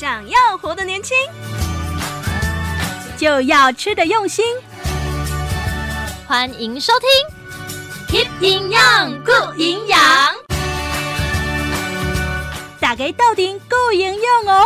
[0.00, 1.14] 想要活得年轻，
[3.18, 4.42] 就要吃得用心。
[6.26, 6.94] 欢迎收
[8.08, 10.00] 听《Keep 营养顾营养》，
[12.80, 14.64] 大家到底够营养哦！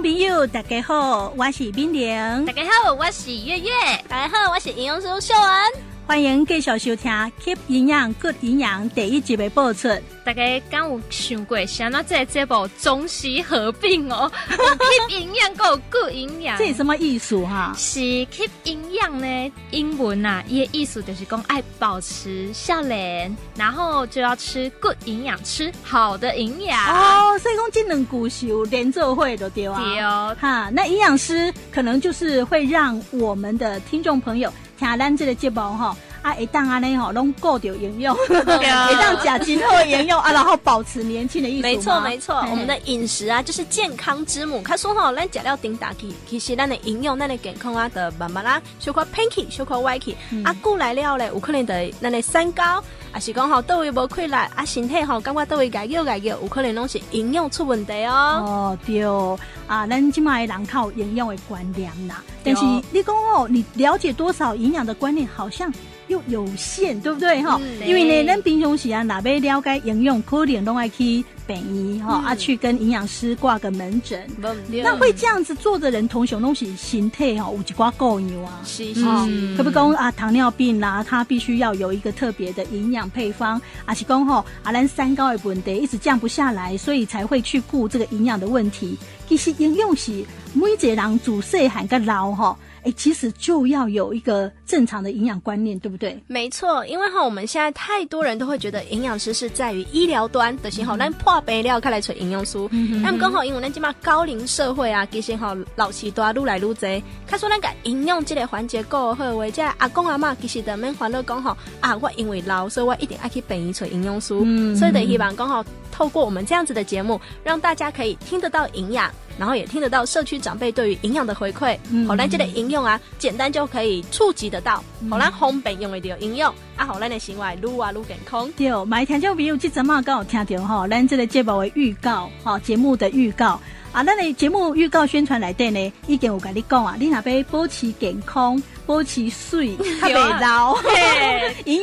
[0.00, 2.46] 朋友，大家好，我是冰玲。
[2.46, 3.70] 大家好，我是月月。
[4.06, 5.97] 大家好，我是营养师秀文。
[6.08, 7.12] 欢迎继续收听
[7.44, 9.90] 《Keep 营养 Good 营养》第一集的播出。
[10.24, 10.40] 大家
[10.70, 17.74] 刚有想过，想到这这部中西合并哦， Keep 营养 Go Good 营养，这是什么意思哈？
[17.76, 19.52] 是 Keep 营养呢？
[19.70, 27.38] 英文呐、啊，伊个意思就是讲爱保持笑脸，然后就要吃 Good 营养，吃好的营养哦。
[27.38, 29.78] 所以讲这两句是有连做会的对啊。
[29.78, 34.50] 对哦，哈，那营养师可能就是会让我们的听众朋友。
[34.78, 41.62] 听咱这个节目哈，啊，会当安尼吼，拢顾着营养， 会当食真好营养啊，然后保持年轻的意思。
[41.62, 44.62] 没错没错，我们的饮食啊，就是健康之母。
[44.64, 58.12] 他说吼，咱食了顶打起，其实咱的营养、咱的健康啊，的慢慢啦，小可偏去，小可歪去，啊，过来了嘞，有可能的咱的三高，啊是讲吼，倒位无亏来，啊，身体吼，感觉倒位改叫改叫，有可能拢是营养出问题哦。
[58.12, 62.22] 哦对哦，啊，咱即卖人靠营养的观念啦。
[62.44, 65.72] 但是你讲哦，你了解多少营养的观念好像
[66.08, 67.58] 又有限，对不对哈？
[67.62, 74.28] 嗯、因为呢，咱平常时啊，哪边了解营养，可能拢爱去便宜哈，啊，去跟营养师挂个门诊。
[74.42, 78.60] 嗯、那会这样子做的人，通常拢是身体哈有一寡够牛啊。
[78.64, 79.56] 是是是。
[79.56, 83.60] 可不讲啊，糖尿病啦、啊，他必须要有一个特别的营养配方。
[83.84, 88.96] 啊是讲吼，啊，咱三高的问题一直降不下来，所以才会去顾这个营养的问题。
[89.28, 92.56] 其实营养是每一个人自细汉到老哈，
[92.88, 96.18] 哎，其实就要有一个正常的营养观念，对不对？
[96.26, 102.58] 没错，因为哈，我们现在太多人都会觉得营养师是在于医疗端的时候，咱破病了开来找营养师。
[103.02, 107.02] 那么刚好，因为咱今嘛高龄社会啊，其实哈老时多愈来愈多。
[107.26, 114.34] 他说那个营养这个环节够好，为这阿公阿妈其实都免烦恼讲吼啊，我因为老，所以我一定爱去病院找营养师。
[114.42, 115.62] 嗯，所以得希望刚好
[115.92, 119.12] 透过我们这样子的节目，让大家可以听得到营养。
[119.38, 128.50] 然后也听得到社区长辈对于营养的回馈，好咱这个营养啊，简单就可以触及得到，好咱方便用的就营养，啊好咱的行为愈啊愈健康。
[128.56, 133.60] 对，买听众朋友这阵嘛刚好听到哈，咱这个节目的预告，哈节目的预告。
[133.90, 140.82] 啊，咱的节目预告宣传来电呢，已经有跟你讲啊，你那边保持健康，保持水， 特别老，营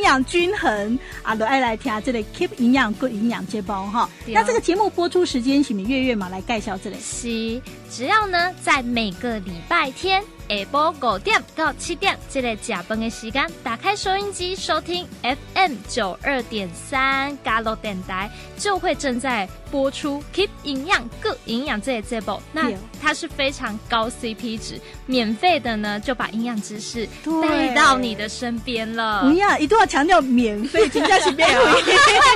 [0.06, 4.08] 养均衡啊，都爱来听这里 Keep 营养 Good 营养接包哈。
[4.26, 6.96] 那这个节目播出时间请你月月嘛来介绍这里？
[7.00, 10.22] 是，只要呢在每个礼拜天。
[10.48, 22.40] 下晡五点到七点，这个吃饭的时间，打开收音机收听 FM 九二点三嘉洛电台，就会正在播出 Keep 营养 Good 营养这个节目。
[22.52, 22.70] 那
[23.02, 27.08] 它是非常高 CP 值，免费的呢，就把营养知识
[27.42, 29.28] 带到你的身边了。
[29.28, 31.92] 不要，一定要强调免费，真的是免费，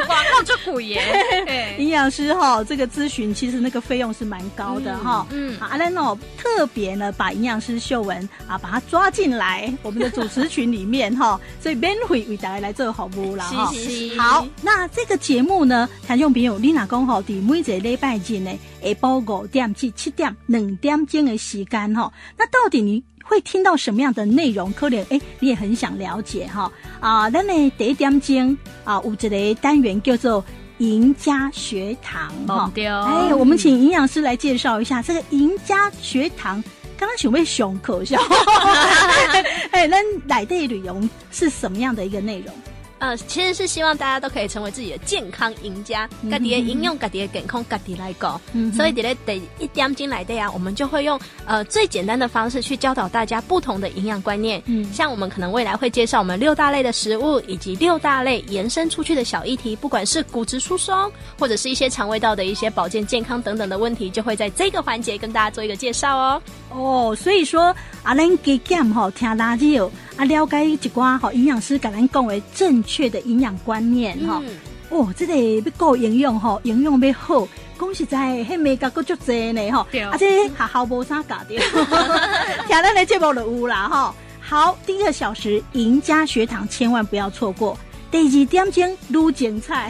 [0.07, 1.05] 广告就苦言。
[1.79, 5.27] 营养师哈，这个咨询其实那个费用是蛮高的哈。
[5.31, 8.00] 嗯，阿兰诺特别呢，把营养师秀。
[8.03, 13.73] 文啊，把他抓进来我们的主持群里面哈，所以免费为大家来做服务啦哈。
[14.19, 17.23] 好，那这个节目呢，听众朋友，你哪讲好？
[17.27, 18.51] 每一个礼拜日呢，
[18.83, 22.13] 下晡五点至七点两点钟的时间哈。
[22.37, 24.73] 那到底你会听到什么样的内容？
[24.73, 27.31] 可能哎，你也很想了解哈啊。
[27.31, 30.45] 咱呢第一点钟啊，有一个单元叫做
[30.79, 32.71] 赢家学堂哈。
[32.75, 33.05] 对哦。
[33.07, 36.63] 哎，我们请营养师来介绍一下这个赢家学堂。
[37.01, 38.21] 刚刚想问熊可笑，
[39.73, 39.97] 哎，那
[40.29, 41.01] 来地旅游
[41.33, 42.55] 是什么样的一个内容？
[43.01, 48.41] 呃，其实是希望大家都可以成为自己的健康赢家，家己的营养，家己的健康，家己来搞。
[48.53, 54.63] 嗯、所以，在第一点进来的呀，我们就会用呃最简单的方式去教导大家不同的营养观念。
[54.67, 66.43] 嗯，像我们可能未来会介绍我们六大类的食物，以及六大类延伸出去的小议题，不管是骨质疏松，或者是一些肠胃道的一些保健健康等等的问题，就会在这个环节跟大家做一个介绍哦。
[66.69, 74.39] 哦，所以说阿兰给讲吼，听垃圾哦，啊了解一寡吼营养师甲咱讲为正确的营养观念哈。
[74.43, 74.51] 嗯、
[74.91, 81.57] 哦，这个要够营养吼，营养要好，讲实在，迄美甲够足济呢吼，而且还毫无啥搞的，
[82.69, 84.15] 听咱的节目就有啦哈。
[84.43, 87.79] 好，第一个小时赢家学堂千万不要错过。
[88.11, 89.89] 第二点钟撸剪菜，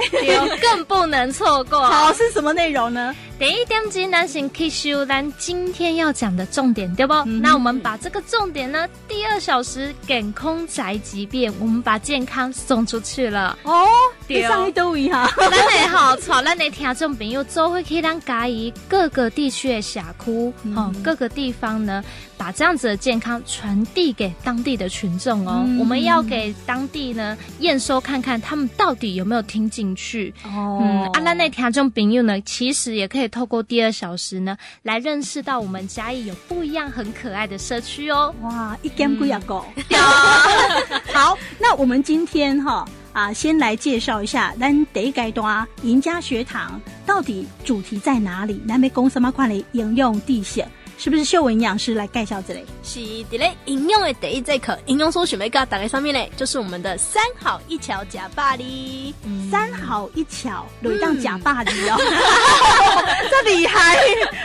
[0.63, 1.81] 更不能错过。
[1.91, 3.13] 好，是什么内容呢？
[3.41, 7.15] 第一点钟男性 Kiss 咱今天要讲的重点对不？
[7.25, 13.87] 嗯、那我们把这个重点呢，第二小时健康宅急便，我们把健康送出去了哦。
[14.29, 22.05] 对上一周一哈，咱的好，带咱的听众朋友做回去咱嘉义各个地区的社区，哦，各个地方呢，
[22.37, 25.65] 把这样子的健康传递给当地的群众哦。
[25.67, 30.79] 嗯、我们要给当地呢验收看看他们到底有没有听进去哦。
[30.83, 33.30] 嗯，啊，咱的听众朋友呢，其实也可以。
[33.31, 38.35] 透过第二小时呢，来认识到我们嘉义有不一样很可爱的社区哦。
[38.43, 39.65] 哇，一点不要够。
[41.15, 48.61] 好，那我们今天哈啊，先来介绍一下咱第一阶段赢家学堂到底主题在哪里？
[48.67, 50.69] 南美公司么款的应用地线？
[51.03, 52.63] 是不是秀文营养师来介绍这里？
[52.83, 53.01] 是
[53.31, 59.15] 的嘞，营养的第一节课，营养素准备告打在上面嘞，就是我们的三好一巧假巴黎。
[59.25, 61.97] 嗯、三好一巧，有一档假巴黎哦，
[63.31, 63.97] 这厉害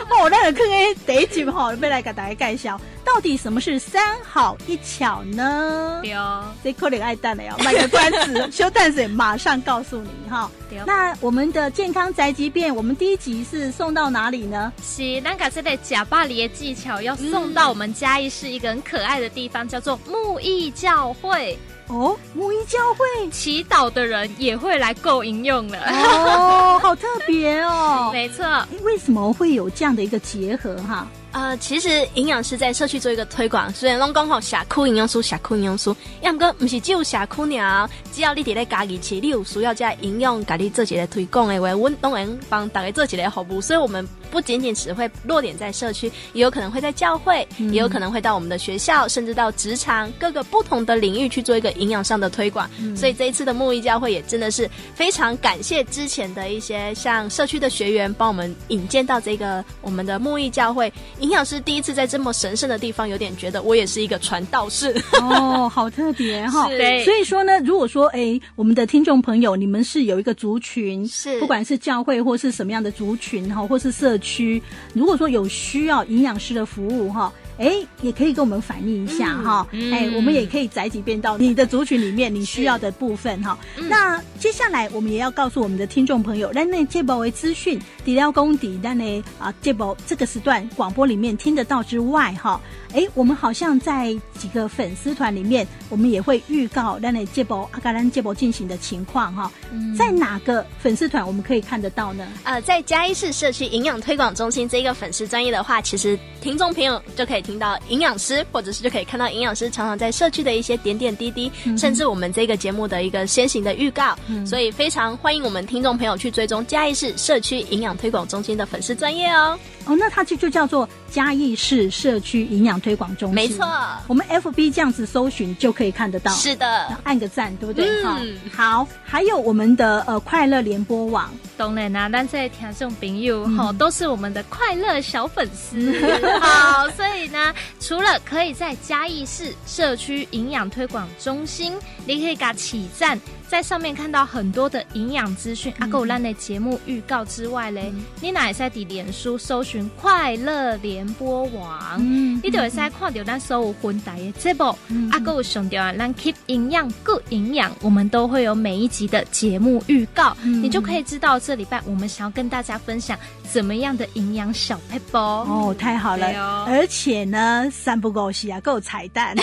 [0.10, 0.30] 哦！
[0.30, 6.00] 那个课诶，第一集吼，要来给大家介绍，到底什么是三好一巧呢？
[6.02, 10.50] 对哦，这可能爱蛋了哟，卖个关子，修蛋水马上告诉你哈。
[10.70, 10.86] 对哦。
[10.88, 14.72] 那我们的健康宅急便，我们第一集是送到哪里呢？
[14.82, 16.45] 是咱家这个假巴黎。
[16.48, 21.58] 技巧要送到我们嘉义市一个很可爱的地方，嗯、叫做木艺教会
[21.88, 22.18] 哦。
[22.34, 28.10] 木艺教会祈祷的人也会来购饮用了哦，好特别哦。
[28.14, 28.46] 没错，
[28.84, 31.08] 为什么会有这样的一个结合哈？
[31.36, 43.60] 呃，其实营养师在社区做一个推广，虽然拢讲吼社区营养师，社区营养师，要唔过不是只有社区鸟，只要你伫咧家己饲，你有需要这营养，家己做一个推广的话，阮当然帮大家做一个服务。
[43.60, 52.70] 所以，我们不仅仅只会落点在社区，也有可能会在教会，嗯、也有可能会到我们的学校，甚至到职场各个不同的领域去做一个营养上的推广。
[52.80, 60.90] 嗯、所以，这一次的木艺教会也真的是非常感谢之前的一些像社区的学员帮我们引荐到这个我们的木艺教会。
[61.26, 66.68] 营养师第一次在这么神圣的地方，有点觉得我也是一个传道士哦，好特别哈。
[66.78, 74.62] 对，所以说呢，如果说哎，我们的听众朋友，你们是有一个族群，是不管是教会或是什么样的族群哈，或是社区，
[74.94, 77.34] 如果说有需要营养师的服务哈。
[77.58, 79.68] 哎，也可以跟我们反映一下哈。
[79.72, 83.58] 哎、我们也可以宅几遍到你的族群里面你需要的部分哈。
[83.78, 92.60] 嗯、那接下来我们也要告诉我们的听众朋友，那那这波为资讯，底料功底，那呢啊这波这个时段广播里面听得到之外哈。
[92.96, 99.50] 哎，我们好像在几个粉丝团里面，我们也会预告那那这波阿嘎兰这波进行的情况哈。
[99.72, 102.28] 嗯、在哪个粉丝团我们可以看得到呢？
[102.44, 107.46] 呃，在嘉义市社区营养推广中心这一个粉丝专业的话，其实听众朋友就可以。
[107.46, 119.60] 听到营养师，或者是就可以看到营养师常常在社区的一些点点滴滴，嗯、甚至我们这个节目的一个先行的预告，嗯、所以非常欢迎我们听众朋友去追踪嘉义市社区营养推广中心的粉丝专业哦。
[119.86, 123.66] 哦，那它就就叫做嘉义市社区营养推广中心，没错。
[124.08, 127.88] 我们 FB 这样子搜寻就可以看得到，是的，按个赞，对不对？
[128.04, 128.88] 嗯，好。
[129.04, 135.94] 还有我们的呃快乐联播网，当然啦，咱这听众朋友哈，都是我们的快乐小粉丝。
[136.42, 141.74] 好，所以呢，除了可以在嘉义市社区营养推广中心，
[142.06, 143.20] 你可以给起赞。
[143.48, 154.76] 在上面看到很多的营养资讯，阿狗烂的节目预告之外嘞，嗯、你哪会在底脸书搜寻快乐联播网，嗯、你就会在看到咱所有分台的节目，
[155.12, 165.20] 阿狗上掉啊，咱 keep 营养 good 营养，我们都会有每一集的节目预告，嗯、你就可以知道这礼拜我们想要跟大家分享怎么样的营养小撇步。
[165.20, 169.36] 哦，太好了，哦、而且呢，三不五时啊，够彩蛋。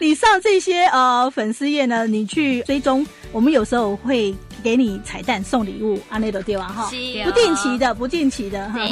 [0.00, 4.34] 你上这些呃粉丝页呢，你去追踪，我们有时候会。
[4.64, 6.64] 给你彩蛋送礼物，阿内都对吧？
[6.74, 6.90] 哈，
[7.24, 8.72] 不定期的，不定期的。
[8.74, 8.90] 对，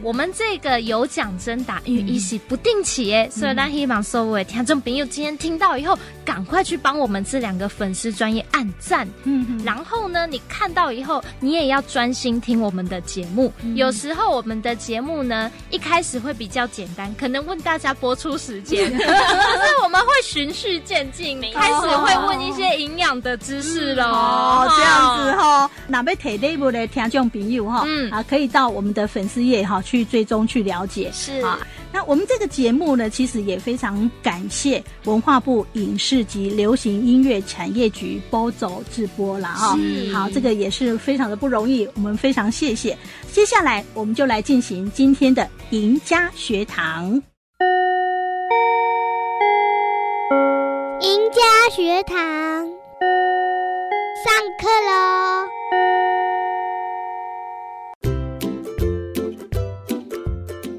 [0.00, 9.08] 我们这个有奖征答，因为一是不定期耶，所以咱希望所有听众朋友今天听到以后，赶快去帮我们这两个粉丝专业按赞。
[9.24, 13.52] 嗯，然后呢，你看到以后，你也要专心听我们的节目。
[13.74, 24.04] 有时候我们的节目呢，一开始会比较简单，可能问大家播出时间， 可是我们会循序渐进，开始会问一些营养的知识喽。
[24.04, 25.07] 哦，这样。
[25.16, 31.10] 之后，那被台内部的听众朋友哈，嗯啊，可以到我们的粉丝页哈去追踪去了解。
[31.12, 31.58] 是啊，
[31.92, 39.76] 那我们这个节目呢，其实也非常感谢文化部影视及流行音乐产业局播走直播了哈。
[39.76, 42.96] 是好，这个也是非常的不容易，我们非常谢谢。
[43.32, 47.22] 接下来，我们就来进行今天的赢家学堂。
[51.00, 51.40] 赢家
[51.74, 52.87] 学堂。
[54.24, 55.46] 上课喽！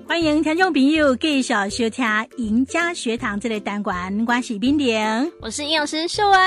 [0.06, 2.04] 欢迎听众朋友继续收听
[2.36, 4.84] 《赢家学堂》这类单冠关系冰道，
[5.40, 6.38] 我是营养师秀文。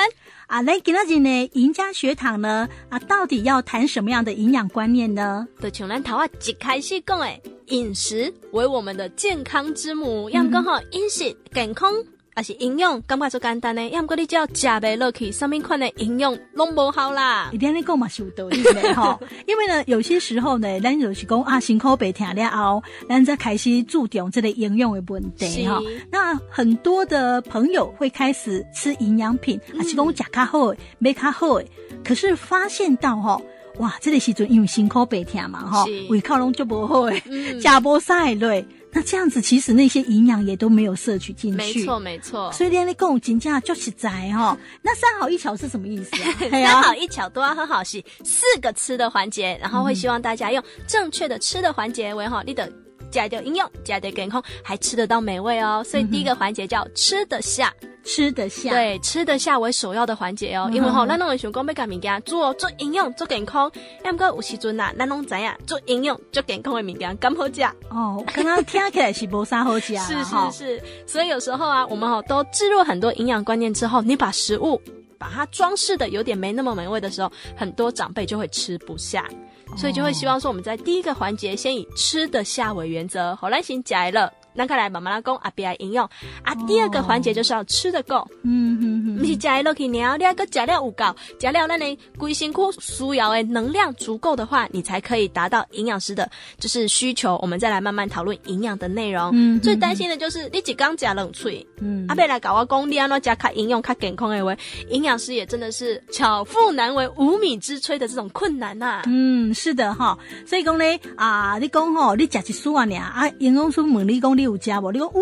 [0.49, 5.49] 啊，来今仔日呢，《赢家学堂》呢，啊，到底要谈什么样的营养观念呢？
[5.63, 11.91] 对，琼兰桃啊，即开始讲诶，饮食为我们的健康之母，要刚好饮食健康。
[12.35, 13.89] 还是营养，感觉就简单呢。
[13.91, 17.51] 要不你只要吃不落去，上面款的营养拢无好啦。
[17.53, 19.21] 一点你讲嘛是有道理的吼。
[19.47, 25.79] 因为呢，有些时候呢，咱就是讲啊，辛苦白听了后，咱再开始注重这个营养的问题哈。
[26.11, 31.61] 那很多的朋友会开始吃营养品，嗯、啊，是讲食较好，买较好。
[32.03, 33.43] 可是发现到吼，
[33.77, 37.21] 哇，这个时阵因为辛苦白听嘛吼，胃口拢就不好诶，
[37.61, 38.67] 吃不晒对。
[38.93, 41.57] 那这样子，其实那些营养也都没有摄取进去。
[41.57, 42.53] 没错，没错。
[42.53, 44.57] 所以练的共金价就是宅哈。
[44.83, 46.29] 那三好一巧是什么意思啊？
[46.51, 52.71] 三好一巧都要很好是四个吃的环节，然后会希望大家用正确的吃的环节为哈，你的
[53.13, 55.85] 加点营养，加点健康，还吃得到美味哦。
[55.87, 57.73] 所以第一个环节叫吃得下。
[58.05, 60.69] 吃得下，对，吃得下为首要的环节哦。
[60.73, 63.71] 因为吼，咱拢会想讲要甲物件做做营养、做健康，
[64.05, 68.25] 要毋过有时阵呐，咱拢知影做营养、做健康的物件敢好食哦。
[68.35, 70.83] 刚刚听起来是无啥好食，是是是。
[71.07, 74.83] 所以有时候啊，我们吼都置入很多营养观念之后，你把食物
[75.17, 79.29] 把它装饰的有点没那么美味的时候，很多长辈就会吃不下，
[79.77, 83.35] 所以就会希望说我们在第一个环节先以吃的下为原则。
[83.37, 84.33] 好，来先食了。
[84.55, 86.05] 那看来慢慢来讲啊，别来应用
[86.43, 86.55] 啊。
[86.67, 91.05] 第二个环节就是要吃得够，嗯嗯嗯，不是加落去鸟，你要个加料有够，
[91.39, 97.39] 加料那你规身躯需要的能量足够的话，你才可以达到营养师的就是需求。
[97.41, 99.31] 我们再来慢慢讨论营养的内容。
[99.33, 104.55] 嗯，最担心的就是你只刚加冷脆，嗯，啊，别来搞我讲你安怎加较营养较健康的话，
[104.91, 109.03] 营养师也真的是巧妇难为无米之炊的这种困难呐、啊。
[109.07, 110.85] 嗯，是的哈，所以讲呢
[111.17, 114.33] 啊，你讲吼，你食一素啊，啊，营养师问你讲。
[114.42, 114.91] 你有加不？
[114.93, 115.15] 你说哇，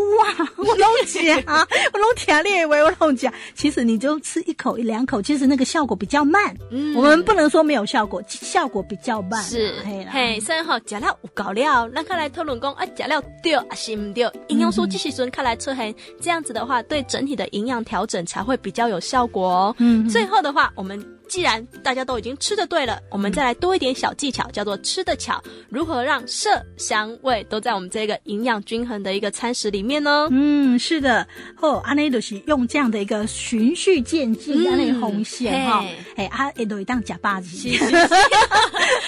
[0.56, 3.32] 我 拢加，我拢听你的话，我拢加。
[3.54, 6.54] 其实你就吃一口一两口，其实那个效果比较慢。
[6.70, 9.42] 嗯，我们不能说没有效果，效果比较慢。
[9.42, 9.74] 是，
[10.10, 14.30] 嘿，所以吼加了有够了，那看来讨论讲啊，加了对还是唔对？
[14.48, 19.74] 营养素这时阵看来出现这样子的话，对整体的营养调整才会比较有效果哦。
[19.78, 21.00] 嗯，最后的话，我们。
[21.30, 25.40] 既然大家都已经吃的对了，我们再来多一点小技巧，叫做吃的巧。
[25.68, 30.26] 如何让色香味都在我们这个营养均衡的一个餐食里面呢？
[30.32, 31.24] 嗯，是的。
[31.60, 35.84] 哦，阿内都是用这样的一个循序渐进，阿内红线哈，
[36.16, 37.40] 哎，阿内都一当假霸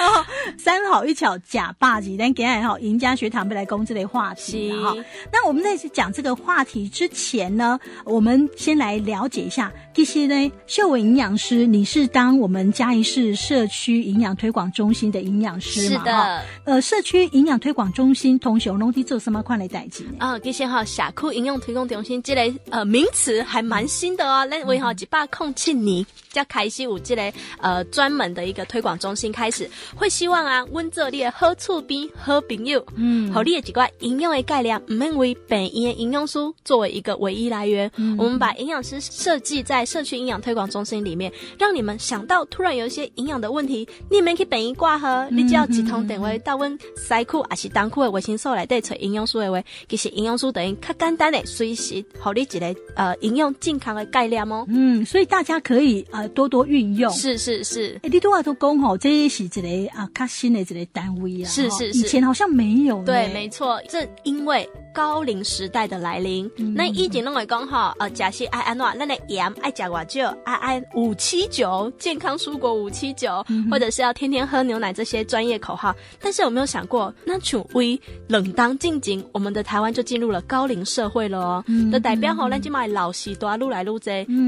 [0.03, 0.59] 气。
[0.63, 4.95] 三好一巧假霸气，但给爱好赢家学堂不来攻这类话题哈。
[5.33, 12.03] 那我们在讲这个话题之前呢，我们先来了解一下，其实呢，秀文营养师，你是。
[12.13, 20.17] 当我们嘉义市社区营养推广中心的营养师嘛，哈，呃，社区营养推广中心同学拢地做什么款的代志呢？
[20.19, 41.93] 啊，其实哈，社区营养推广中心这类呃名词还蛮新的哦，那为哈一百空七年才开始有这类呃专门的一个推广中心开始，会希望啊，温做你的好厝边好朋友，嗯，好，你的几块营养的概念，唔免为本营的营养素作为一个唯一来源，嗯、我们把营养师设计在社区营养推广中心里面，让你们。
[42.03, 54.65] 想到突然有一些营养的问题，你们可以本营挂号，你只要几通电话到问西库还是东库的维生素来对找营养素的话，其实营养素等于较简单的随时好你一个呃营养健康的概念哦。
[54.69, 57.09] 嗯，所以大家可以呃多多运用。
[57.13, 61.49] 是是是，诶，你多话都讲吼，这是一个啊较新的一个单位啊。
[61.49, 63.03] 是是是，以前好像没有。
[63.05, 64.69] 对，没错，这因为。
[64.93, 75.95] 高龄时代的来临，那以前拢会讲哈，呃，假设爱安怎，那个盐爱加多少，爱爱五七九，健康蔬果五七九，或者是要天天喝牛奶这些专业口号。
[76.21, 81.65] 但是有没有想过，那处微冷当静静，我们的台湾就进入了高龄社会了哦。
[81.91, 83.99] 的代表吼，咱今麦老时多愈来愈多，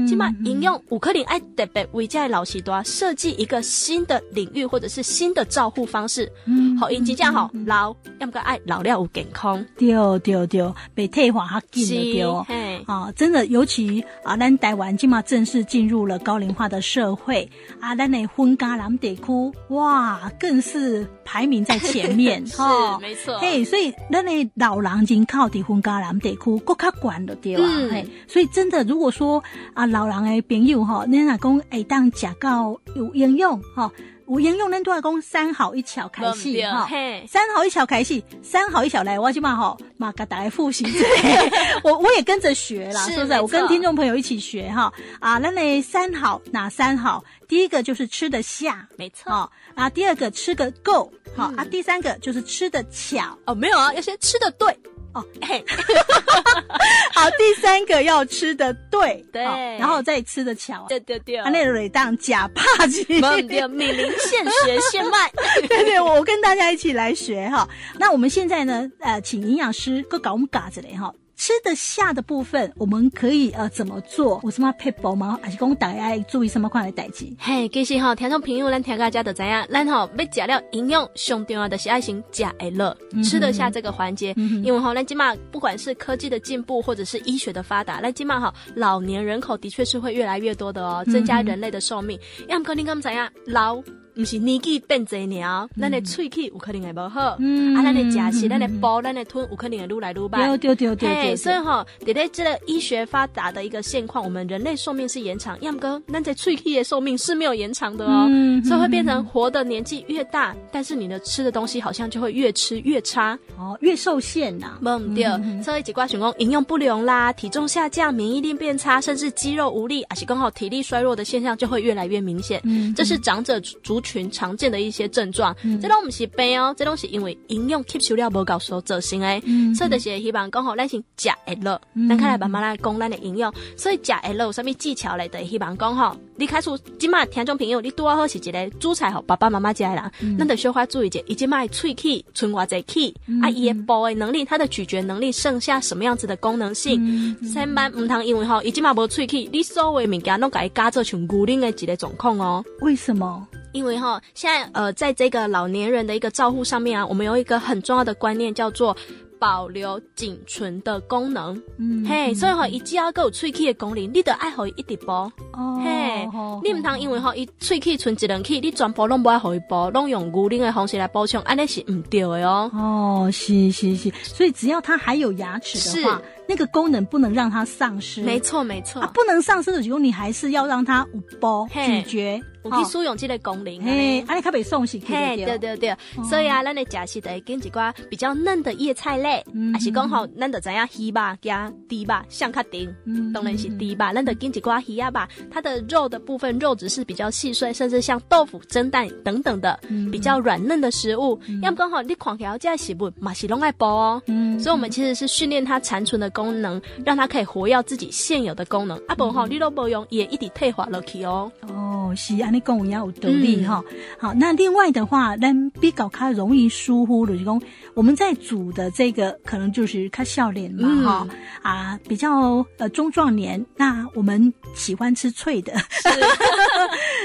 [0.07, 6.31] 今麦应用五颗零爱特别为在老时多设计一个新的领域或者是新的照护方式。
[6.79, 9.65] 好，以及这样好老，要么爱老了有健康。
[9.75, 10.34] 对对。
[10.35, 12.45] 丢丢被退化哈，紧丢
[12.85, 13.11] 啊！
[13.15, 17.49] 真的，尤其啊，咱台湾今嘛正式进入了高龄化的社会
[17.79, 23.37] 啊，咱的婚家男得哭哇，更是排名在前面哈，没错。
[23.39, 27.63] 嘿，所以咱的老人已经靠的婚家人地区更加管了对吧？
[27.89, 29.41] 嘿，所以真的，如果说
[29.73, 33.89] 啊，老人的朋友哈，你若讲哎，当吃到有应用哈。
[34.25, 36.87] 我沿用那段讲三好一巧开戏哈，
[37.27, 41.51] 三好一巧开戏，三好一巧来，我就嘛吼嘛给大家复习之类，
[41.83, 43.39] 我我也跟着学啦，是不是？
[43.39, 47.23] 我跟听众朋友一起学哈啊，那那三好哪三好？
[47.47, 49.51] 第一个就是吃得下，没错。
[49.75, 53.37] 啊，第二个吃个够，好啊，第三个就是吃得巧。
[53.45, 54.75] 哦，没有啊，要先吃得对。
[55.15, 55.63] 哦，嘿，
[57.15, 59.41] 好，第三个要吃的对，对，
[59.79, 65.31] 然后再吃的巧，对对对，他，那个当假帕吉，没有，米林现学现卖，
[65.67, 67.67] 对对，我跟大家一起来学哈。
[67.97, 71.13] 那我们现在呢，呃，请营养师哥搞我们嘎子嘞哈。
[71.35, 74.39] 吃得下的部分，我们可以呃怎么做？
[74.43, 75.37] 有什么撇步吗？
[75.41, 77.27] 还是讲大家注意什么款的代志？
[77.37, 84.33] 嘿，其实哈，听众朋友咱听大家就知影，咱吼要食了营养上重要的是爱心食会落，吃得下这个环节。
[84.37, 92.17] 嗯、因为哈，咱今嘛不管是科技的进步，或者是医学的发达，咱今嘛哈老年人口的确是会越来越多的哦，增加人类的寿命。
[92.47, 93.83] 要么你讲怎样老？
[94.15, 100.57] 不是年纪变侪鸟，咱的喙齿有可能会不好，嗯、啊，咱的食食，咱的包，咱的吞，有可能会愈来愈慢。
[100.57, 101.35] 对对对对。
[101.35, 114.77] 所以哈，在在这个医学发达的一个现况，我们人类寿命是延长，要么哥，咱的喙齿的寿命是没有延长的哦，嗯、所以会变成活的年纪越大，但是你的吃的东西好像就会越吃越差，哦，越受限呐。
[114.81, 115.25] 嗯，对。
[115.61, 122.61] 所以几挂想讲营养不良啦，体重下降，免疫力变差，甚至肌肉无力，而且刚好体力衰弱的现象就会越来越明显。
[122.63, 124.01] 嗯，这是长者族。
[124.05, 129.41] 群常见的一些症状，嗯、这种不是病哦，这拢是因为营养吸收了无够所造成诶。
[129.45, 133.51] 嗯、所以就是希望讲吼咱先食会落，咱开来慢慢来讲咱的营养。
[133.75, 135.27] 所以食会落有啥物技巧咧？
[135.27, 136.69] 就是希望讲吼，你开始
[136.99, 147.35] 今麦听众朋友，你拄好是一个煮菜好爸爸妈妈食的人，咱得小可注意一下，伊今麦喙齿存偌济气，嗯、啊，伊的包的能力，它的咀嚼能力剩下什么样子的功能性？
[147.51, 152.63] 千万唔通因为吼，伊今麦无喙齿，你所有物件拢甲伊加做像牛奶的一个状况哦。
[152.81, 153.47] 为什么？
[153.75, 158.95] 因为哈，现在呃，在这个老年人的一个照护上面啊，我们有一个很重要的观念，叫做
[159.37, 161.61] 保留仅存的功能。
[161.77, 165.11] 嗯，嘿，所以哈，伊只要够有喙齿的功能，你得爱好一直补。
[165.11, 166.25] 哦，嘿，
[166.63, 172.71] 你唔通因为哈，伊喙齿存一两齿，你全部拢不爱好伊补，拢用牛奶的方式来补充，安尼是唔对的哦。
[172.73, 176.21] 哦，是是是，所以只要他还有牙齿的话。
[176.47, 183.81] 那个功能不能让它丧失，没错没错，啊，不能丧失的时候，你还是要让它有包咀嚼，有去使用这个功能。
[183.81, 185.57] 嘿，啊，你可别送洗，嘿，对。
[185.57, 185.95] 对对，
[186.29, 192.93] 所以啊，咱的假期得跟几寡比较嫩的叶菜类，还是讲好，咱得怎样鱼吧加猪吧，像卡丁，
[193.33, 199.79] 当然是猪吧，咱得跟几挂鱼啊吧，它的肉的部分肉质是比较细碎，甚至像豆腐、蒸蛋等等的
[200.11, 201.39] 比较软嫩的食物。
[201.63, 204.21] 要么刚好你看起来这食物嘛是拢爱包哦，
[204.59, 206.25] 所以我们其实是训练它残存的。
[206.35, 211.49] 功能让它可以活跃自己现有的功能，啊不哈，你都不用也一直退化了去哦。
[211.69, 213.83] 哦，是啊，你讲也有道理哈。
[214.17, 217.61] 好，那另外的话，咱比较较容易疏忽的，就是讲
[217.93, 225.73] 我们在煮的这个可能就是看笑脸嘛哈、嗯、啊，比较呃中壮年，那我们喜欢吃脆的，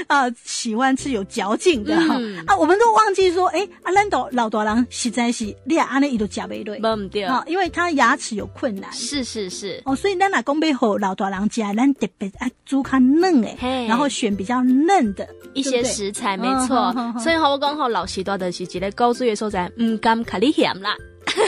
[0.07, 8.91] 啊，喜欢吃有嚼劲的哈、嗯、啊，我们都忘记说，哎，啊，咱都老大人实在是你啊，安尼伊都食不落，不对啊，因为他牙齿有困难。
[8.91, 15.20] 是是是哦，所以咱若讲要好老大人食，咱特别爱煮较嫩诶然后选比较嫩的
[15.53, 16.93] 一些食材，没错。
[17.19, 20.95] 所以我讲好老师多的是一个高资源所在，唔甘卡你咸啦。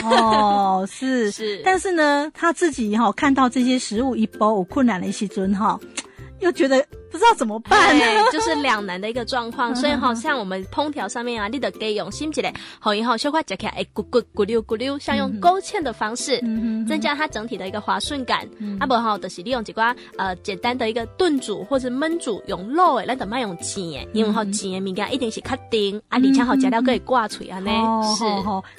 [0.04, 5.78] 哦，是 是，但是呢，他自己哈看到这些食物一包有困难的时阵哈，
[6.40, 6.84] 又觉得。
[7.14, 7.96] 不知道怎么办，
[8.32, 9.72] 就是两难的一个状况。
[9.76, 18.48] 所以好像我们烹调上面啊，你得给用心起来，好以后小块夹起来，哎，咕咕咕溜咕溜，像用勾芡的方式，嗯增加它整体的一个滑顺感。
[18.80, 24.04] 啊不好，就是利用几挂呃简单的一个炖煮或者焖煮，用肉诶，那怎么用煎？
[24.12, 27.70] 因为好煎的物件一定是卡丁啊，里加好加料可以挂嘴啊呢。
[28.18, 28.24] 是，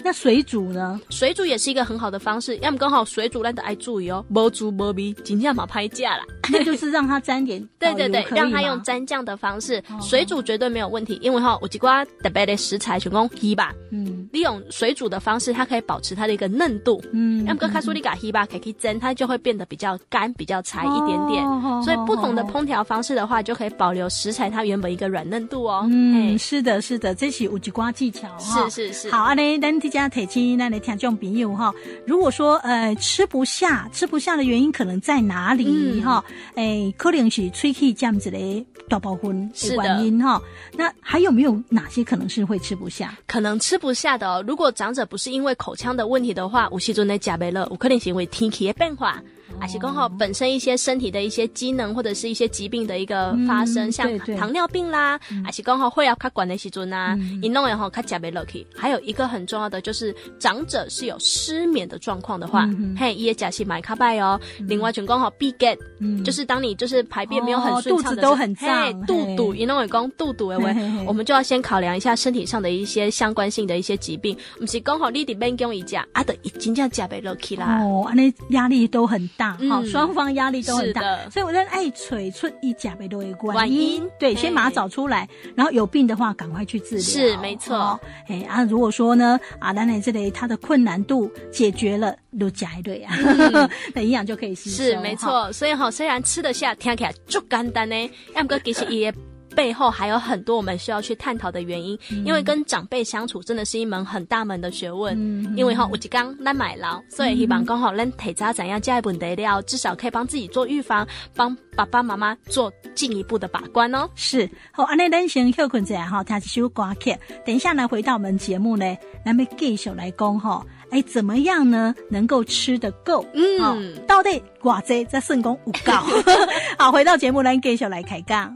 [0.03, 0.99] 那水煮呢？
[1.09, 2.57] 水煮也是一个很好的方式。
[2.57, 6.23] 要么刚好水煮，那得爱注意哦，无煮无味，真正嘛拍价啦。
[6.51, 8.24] 那就是让它沾点，对对对。
[8.31, 21.45] 让它用蘸酱的方式水煮绝对没有问题，因为哈，有几瓜特别的食材，全讲鱼吧，嗯，利用水煮的方式，它可以保持它的一个嫩度，嗯，那么跟卡苏里嘎鱼吧可以蒸，它就会变得比较干，比较柴一点点，
[21.83, 25.87] 所以不同的烹调方式的话，就可以保留食材它原本一个软嫩度哦。
[25.91, 29.11] 嗯，是的，是的，这是有几瓜技巧，是是是。
[29.11, 31.73] 好，阿嘞，咱这家提亲，那你听众朋友哈，
[32.05, 36.23] 如果说呃吃不下，吃不下的原因可能在哪里哈？
[36.55, 38.63] 哎，可能是喙齿这样子嘞。
[38.87, 40.39] 大包荤的原因哈，
[40.73, 43.17] 那还有没有哪些可能是会吃不下？
[43.25, 44.45] 可能吃不下的哦。
[44.47, 49.19] 如果长者不是因为口腔的问题的话，有时阵的食不落，有可能是因为天气的变化。
[49.59, 58.59] 还是刚好本身一些身体的一些机能或者是一些疾病的一个发生，嗯、像糖尿病啦，还是刚好会要卡管的时阵啊，一弄然后卡加贝洛克。
[58.75, 64.39] 还有一个很重要的就是长者是有失眠的状况的话，嗯、嘿，也加西买卡拜哦。
[64.59, 65.77] 嗯、另外全刚好必 get，，
[66.23, 70.73] 就是当你就是排便没有很顺畅的时候，哦、肚子都很胀，肚肚一弄也讲肚肚的话，
[71.05, 77.83] 我们就要先考量一下身体上的一些相关性的一些疾病，不是刚好你得边讲一下啊，的已经叫加贝洛克啦。
[77.83, 87.99] 哦，那压力都很大，好、嗯，双方压力都很大，所以我在爱锤出一甲贝洛克观音，对，先把它找出来，然后有病的话赶快去治疗，是没错。
[88.27, 93.15] 哎、哦、啊，如果说呢啊，奶奶这里它的困难度解决了，都加一对啊，
[93.93, 95.29] 那营养就可以吸收，是没错。
[95.45, 99.13] 哦、所以哈，虽然吃得下，听起来就简单呢，要不过其实 也。
[99.55, 105.15] 背后还有很多我们需要去探讨的原因，嗯、因为跟长辈相处真的是一门很大门的学问。
[105.17, 114.09] 嗯、因为哈，我就刚来买了，所以希望刚好能提早怎样加一本得料，至少可以帮自己做预防，帮爸爸妈妈做进一步的把关哦。
[114.13, 117.15] 是，好，安内咱先休困一下哈，听一首歌曲。
[117.45, 118.85] 等一下呢，回到我们节目呢，
[119.23, 123.25] 咱们继续来讲哈，哎，怎么样呢，能够吃得够？
[123.33, 126.03] 嗯，到底寡贼在圣宫五告。
[126.77, 128.53] 好，回到节目，咱继续来开讲。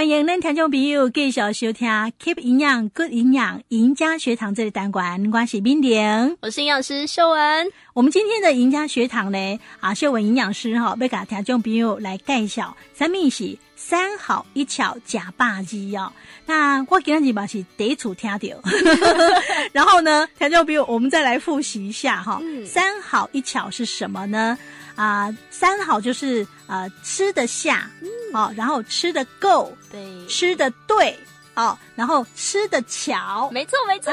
[0.00, 1.86] 欢迎恁听众朋友继续收听
[2.18, 7.66] Keep 营养 Good 营养赢家学堂这个单元，我是冰玲，我是营养师秀文。
[7.92, 16.10] 我们今天的赢家学堂呢，啊，秀文营养师哈，要给听众朋友来介绍什么是三好一巧假霸鸡哦。
[16.46, 18.70] 那我今日嘛是第一次听到，
[19.72, 24.56] 然后呢，听众朋友，我们再来复习一下哈，嗯、三好一巧是什么呢？
[24.94, 28.08] 啊，三好就是呃吃得下，嗯。
[28.32, 31.18] 哦，然后吃得够，对，吃得对，
[31.56, 34.12] 哦，然后吃得巧，没错没错，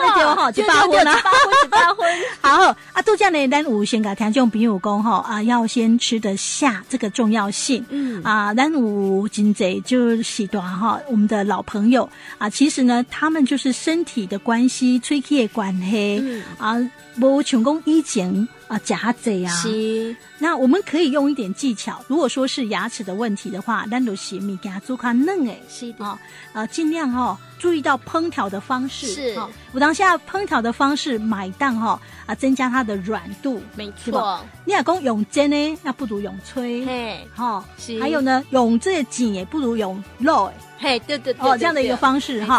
[0.52, 1.22] 就八分啊，
[1.70, 2.04] 八分，
[2.42, 8.24] 好啊，度假呢，咱五先给听众朋友讲哈啊，要先吃得下这个重要性，嗯。
[8.24, 12.10] 啊，咱五金贼就是多哈，我们的老朋友
[12.40, 16.44] 啊，其实呢，他们就是身体的关系，吹气的关系，嗯。
[16.58, 16.76] 啊，
[17.22, 18.48] 无像讲以前。
[18.68, 19.54] 啊，假嘴啊！
[19.56, 22.04] 是，那我们可以用一点技巧。
[22.08, 26.20] 如果说是牙齿的问题的话，单独洗米给它做看嫩诶，是的啊，
[26.54, 29.40] 呃，尽量哈、哦、注意到烹调的方式是。
[29.40, 33.62] 哦、我当下烹调的方式买档哈啊，增加它的软度。
[33.76, 36.86] 没错，你老公用煎呢，那不如用吹。
[36.86, 38.00] 嘿，哈，是。
[38.02, 40.52] 还有呢，用这紧也不如用肉。
[40.80, 42.58] 嘿，对对对，哦，这样的一个方式哈，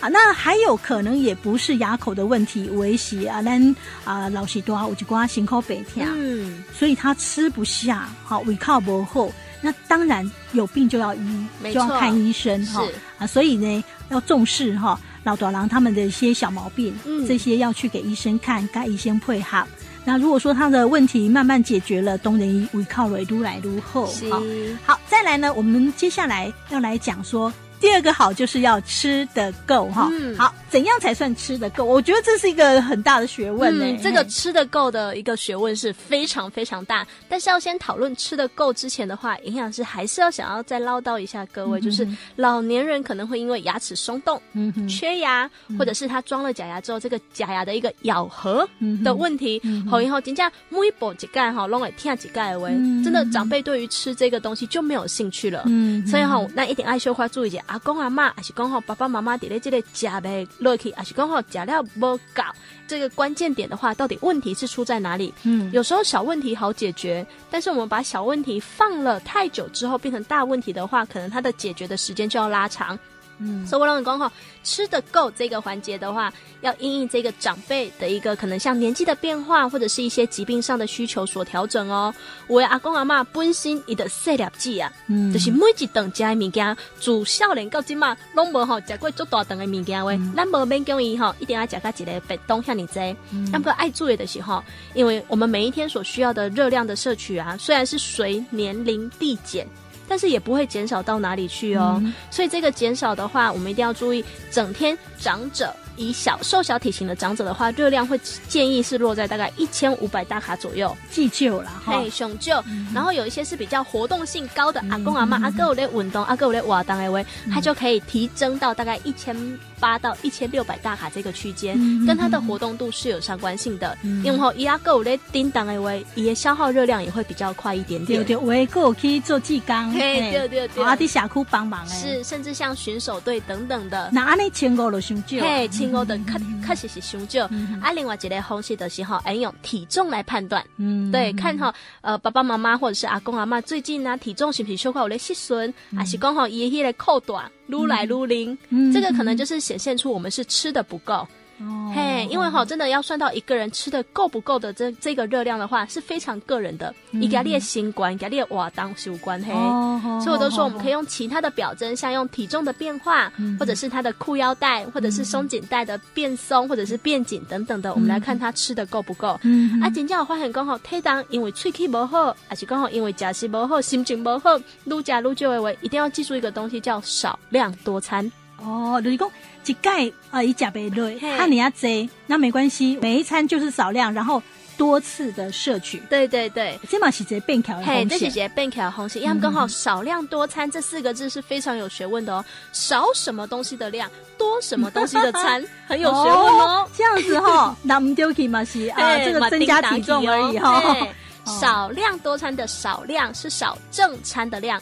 [0.00, 9.28] 啊，那还有可能也不是牙口的问题，威胁啊，咱啊老许多我就刮心口北跳，嗯，所以他吃不下，好胃口不好，
[9.60, 12.82] 那当然有病就要医，就要看医生哈，
[13.18, 19.64] 啊，所以呢要重视哈老多郎他们的一些小毛病，嗯，这些要去给医生看，该医生配合。
[20.04, 24.06] 那如果说他的问题慢慢解决了，当然胃口会愈来如后。
[24.30, 24.42] 好，
[24.84, 27.52] 好，再来呢，我们接下来要来讲说。
[27.80, 31.82] 第二个好就是要吃得够哈，嗯、好，怎样才算吃得够？
[31.84, 33.92] 我觉得这是一个很大的学问呢、欸。
[33.92, 34.02] 嗯。
[34.02, 48.68] 这个吃得够的一个学问是非常非常大，但是要先讨论吃得够之前的话，营养师还是要想要再唠叨一下各位，嗯、就是老年人可能会因为牙齿松动、嗯、缺牙，或者是他装了假牙之后，这个假牙的一个咬合
[49.02, 49.58] 的问题，
[49.90, 52.70] 好，然后人家每一步一盖哈，弄来听几盖喂，
[53.02, 55.62] 真的长辈对于吃这个东西就没有兴趣了。
[55.64, 57.64] 嗯，所以哈，那一点爱秀花注意一下。
[57.70, 62.42] 阿公阿妈还是讲好爸爸妈妈伫咧这个食袂落去，还是讲好食了无够。
[62.88, 65.32] 这个关键点的话，到底问题是出在哪里？
[65.44, 72.98] 嗯，有时候小问题好解决，但是我们把小问题放了太久之后，变成大问题的话，可能它的解决的时间就要拉长。
[73.40, 74.30] 嗯，所以我让你讲哈，
[74.62, 82.14] 吃得够这个环节的话，要因应这个长辈的一个可能像年纪的变化，或者是一些疾病上的需求所调整哦。
[82.46, 93.16] 我阿公阿妈本身伊的摄尿剂啊，嗯，就是每一顿食的物件，自少年到今嘛，拢无吼食过足大顿的物件喂，咱无免讲伊吼，一定要食到一个便当遐尔济。
[93.50, 99.66] 那么爱注意的是吼，因为我们每一天所需要的热量的摄取啊，虽然是随年龄递减。
[100.10, 111.92] 但是也不会减少到哪里去哦，嗯、所以这个减少的话，我们一定要注意，整天长者以小瘦小体型的长者的话，热量会建议是落在大概一千五百大卡左右，计就了哈。
[111.92, 119.36] 嘿，熊就，然后有一些是比较活动性高的阿公阿妈，阿哥有在运动，阿哥有在瓦当的话，他就可以提升到大概一千
[119.78, 123.96] 八到一千六百大卡这个区间，跟他的活动度是有相关性的。
[124.02, 128.24] 因为吼，伊阿哥有在叮当的话，伊的消耗热量也会比较快一点点。
[128.24, 134.08] 对对，我哥可以做技工，嘿，对对对，阿弟下库帮忙是，甚至像选手队等等的。
[134.12, 137.44] 那阿你千五就上少，嘿，千五的确确实是上少。
[137.80, 140.64] 啊，另外一个方式的时候，哎用体重来判断。
[140.76, 148.56] 嗯，对，看哈，呃，爸爸妈妈或者是阿公阿妈最近呢，体重是不是小可有咧失顺，还是刚好伊迄个扣短，撸来撸零。
[148.92, 151.26] 这个可能就是显现出我们是吃的不够。
[151.60, 159.52] 哦，嘿，因为哈，真的要算到一个人吃的够不够的这这个热量的话，是非常个人的，一个列新冠，一个列瓦当习惯嘿。
[159.52, 169.38] 哦，所以我都说我们可以用其他的表征，像用体重的变化，或者是他的裤腰带，或者是松紧带的变松，或者是变紧等等的，我们来看他吃的够不够。
[169.42, 178.30] 嗯，啊，真正有发现刚好体重因为喙齿不好，还是刚好因为食食不好，心情不好，愈食愈少的话，一定要记住一个东西叫少量多餐。
[178.64, 179.30] 哦，就是讲
[179.66, 184.42] 一盖啊，一加倍累，看你要贼，那没关系，每一餐就是少量，然后
[184.76, 185.98] 多次的摄取。
[186.08, 192.44] 对对对，这嘛是直变巧的嘿，这是直接变巧的红线，因为刚好少量多餐这四个字是非常有学问的哦。
[192.72, 196.88] 少什么东西的量，多什么东西的餐，很有学问哦。
[196.96, 200.96] 这样子哈， 那唔丢弃嘛是啊，这个增加体重而已哈。
[201.44, 204.80] 少量多餐的少量是少正餐的量。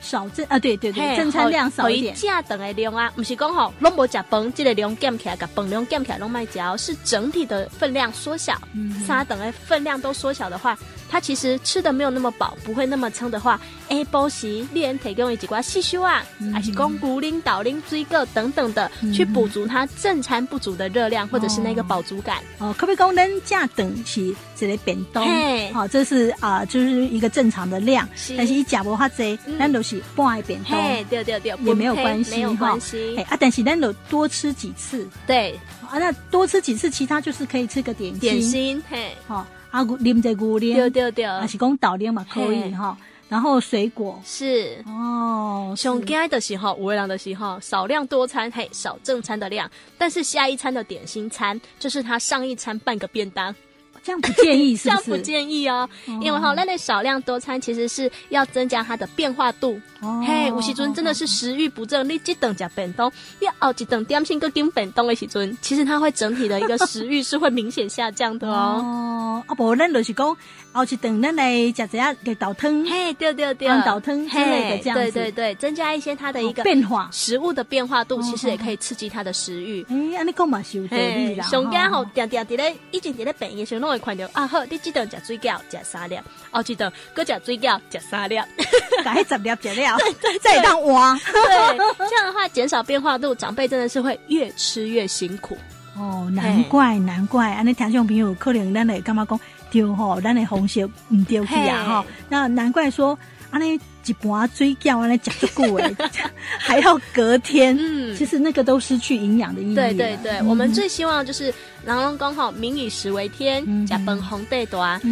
[0.00, 2.14] 少正啊，对对对，正餐量少一点。
[2.14, 8.60] 加等的量啊，不是讲吼，拢无食饭，这个量减起来，个饭量减起来拢卖嚼，是整体的分量缩小。
[8.74, 10.78] 嗯，三等的分量都缩小的话，
[11.08, 22.38] 他其实吃的没有那么饱，不会那么撑的话，哎，补习练提供一几块细修啊，还是讲骨灵导灵追个等等的，去补足他正餐不足的热量，或者是那个饱足感。
[22.58, 25.24] 哦，可不可以讲能加等起这个便当？
[25.72, 28.08] 好，这是啊，就是一个正常的量。
[28.36, 30.02] 但是一加不话这，那都是。
[30.14, 30.72] 半爱变动，
[31.10, 33.16] 对对对，也没有关系，没有关系。
[33.28, 35.58] 啊，但是咱有多吃几次，对。
[35.90, 42.96] 啊，那多吃几次，其他就是可以吃个点心，点心，嘿，好啊，啉这牛奶，对对对，还是讲豆奶嘛可以哈。
[43.28, 44.18] 然后水果。
[44.24, 44.82] 是。
[44.86, 53.54] 哦，上街的时候，五味郎的时候，少量多餐，嘿，少正餐的量，但是下一餐的点心餐就是他上一餐半个便当。
[54.02, 55.04] 这样不建议 是不是？
[55.04, 55.88] 这样不建议哦，
[56.20, 59.80] 因为哈，那类少量多餐其实是要增加它的变化度。
[60.26, 68.82] 嘿，有时阵真的是食欲不振，你一顿吃便当，你熬一顿点心跟点便当的时阵，其实它会整体的一个食欲是会明显下降的哦。
[68.84, 70.36] 哦，啊不，咱就是讲
[70.76, 79.82] 熬一顿咱来吃一下个倒汤，嘿，对对对，豆汤之类的这样子，对对对，增加一些它的一个变化，食物的变化度，其实也可以刺激它的食欲。
[79.88, 81.46] 哎，安尼讲嘛是有道理啦。
[81.46, 86.18] 上家吼，定定伫咧，以前伫咧病的时候，拢会看到啊，好，你这顿吃水饺，吃三粒，
[86.50, 88.38] 哦，这顿搁食水饺，吃三粒，
[89.02, 89.96] 把迄十粒吃了，
[90.42, 91.18] 再当挖。
[91.32, 91.78] 对，
[92.10, 95.56] 这样的话减少变化度，长辈真的是会越吃越辛苦。
[95.98, 99.40] 哦，难怪难怪，安尼听众朋友可能咱会感觉讲
[99.76, 103.18] 丢吼，咱的红烧唔丢去啊吼，那难怪说
[103.50, 103.78] 安尼。
[104.08, 105.92] 一盘水饺安尼讲这个哎，
[106.60, 107.76] 还要隔天。
[107.76, 109.74] 嗯，其实那个都失去营养的意义。
[109.74, 111.52] 对对对，我们最希望就是，
[111.86, 115.06] 然后刚好民以食为天，食饭皇帝大，食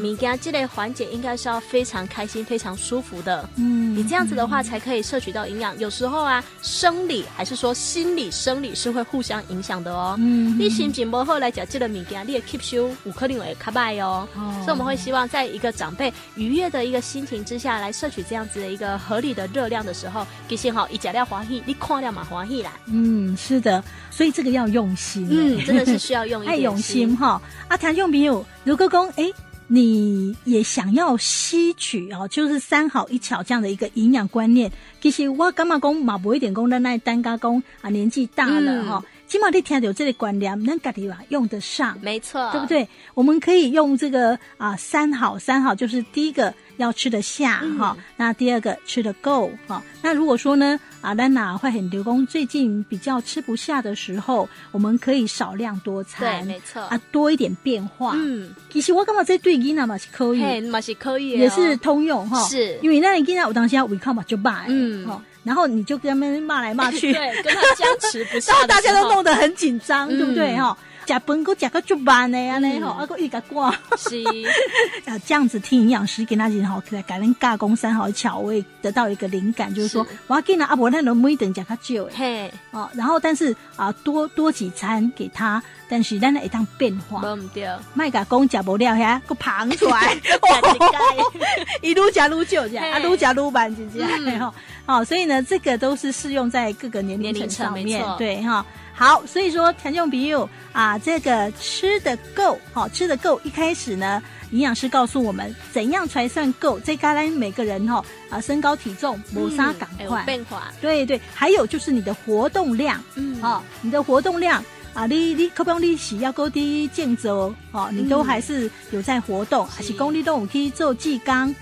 [0.00, 3.46] 物件这类环节应该是要非常开心、非常舒服的。
[3.56, 5.78] 嗯，你这样子的话才可以摄取到营养。
[5.78, 10.14] 有时候啊，生理还是说心理、生理是会互相影响的哦。
[10.18, 14.26] 嗯，你心情不好来讲这个物件，你也吸收有可能会卡败哦。
[14.64, 18.22] 所以我们会希望在一个长辈愉悦的一个心情之下来摄取。
[18.22, 22.72] 这样子的一个合理的热量的时候，其实哈，一加料欢喜，你看了嘛欢喜啦。
[22.86, 23.82] 嗯，是的，
[24.12, 27.40] 所以这个要用心，嗯，真的是需要用一点心，用心哈。
[27.68, 29.32] 啊，谭用朋友，如果讲哎，
[29.66, 34.70] 你也想要吸取哦，就是三好一巧这样的一个营养观念，
[35.00, 39.02] 其实我干嘛讲嘛不一点讲，咱那单家讲啊，年纪大了哈。
[39.02, 42.86] 嗯起码你听到这个观念，能家己吧用得上，没错，对不对？
[43.14, 49.82] 我们可以用这个啊，三好，三好就是第一个要吃得下哈、嗯哦，那第二个吃得够哈、哦。
[50.02, 58.12] 那如果说呢，啊，丹娜会很流工，最近比较吃不下的时候，我们可以少量多餐，对，没错啊，多一点变化。
[58.16, 62.42] 嗯，其实我感觉这对囡仔嘛是可以，嘛是可以，也是通用哈。
[62.44, 65.22] 是，因为那你囡仔有当时要违抗嘛就罢，嗯，哈。
[65.44, 70.76] 然后你就跟他们骂来骂去， 对，跟他僵持不下， 然后大家都弄得很紧张，嗯、对不对哈？
[71.06, 74.22] 加饭佫食个足慢的安尼吼，啊个一个挂是，
[75.06, 90.16] 啊这样子听营养师跟他讲吼，可以改成加工三好巧味，得到一个灵感，就是说我要给他阿伯那种每顿加较少诶，嘿，哦，然后但是啊多多几餐给他，但是咱会当变化，唔对，卖甲讲食不了遐，个胖出来，
[91.82, 94.54] 一路加路就这样，啊愈食愈慢就这样，吼，
[94.86, 98.64] 好，所以呢，这个都是适用在各个年龄层上面，对哈。
[98.94, 103.40] 好，所以说听众朋友啊，这个吃的够，好、哦、吃的够。
[103.42, 106.78] 一开始呢，营养师告诉我们怎样才算够。
[106.80, 111.20] 这该来每个人哈、哦、啊，身高体重磨砂赶快变化，对对。
[111.34, 114.62] 还有就是你的活动量，嗯，好、哦，你的活动量
[114.94, 121.52] 啊，你你可不可以洗要够低健走，哦，你都还是有在活动，还是公里动可以做技刚。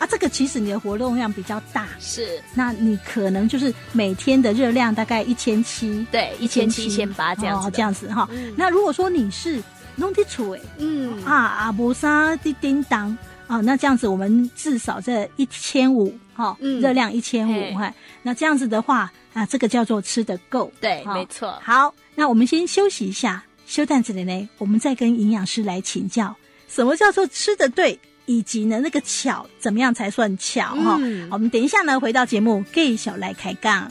[0.00, 8.26] 啊，这个其实你的活动量比较大，是，那你可能就是每天的热量大概一千七，对，一千七、一千八这样子，这样子哈。
[8.56, 9.62] 那如果说你是
[9.96, 11.22] 弄的出诶，嗯。
[11.22, 13.14] 啊啊，无啥的叮当
[13.46, 17.92] 啊，那这样子我们至少在一千五哈，热量一千五哈。
[18.22, 21.58] 那这样子的话啊，这个叫做吃得够，对，没错。
[21.62, 26.34] 好，那我们先休息一下，休蛋子的呢，我们再跟营养师来请教，
[26.68, 28.00] 什么叫做吃的对？
[28.30, 30.96] 以及呢，那个巧怎么样才算巧哈？
[31.00, 33.90] 嗯、我们等一下呢，回到节目继续来开杠。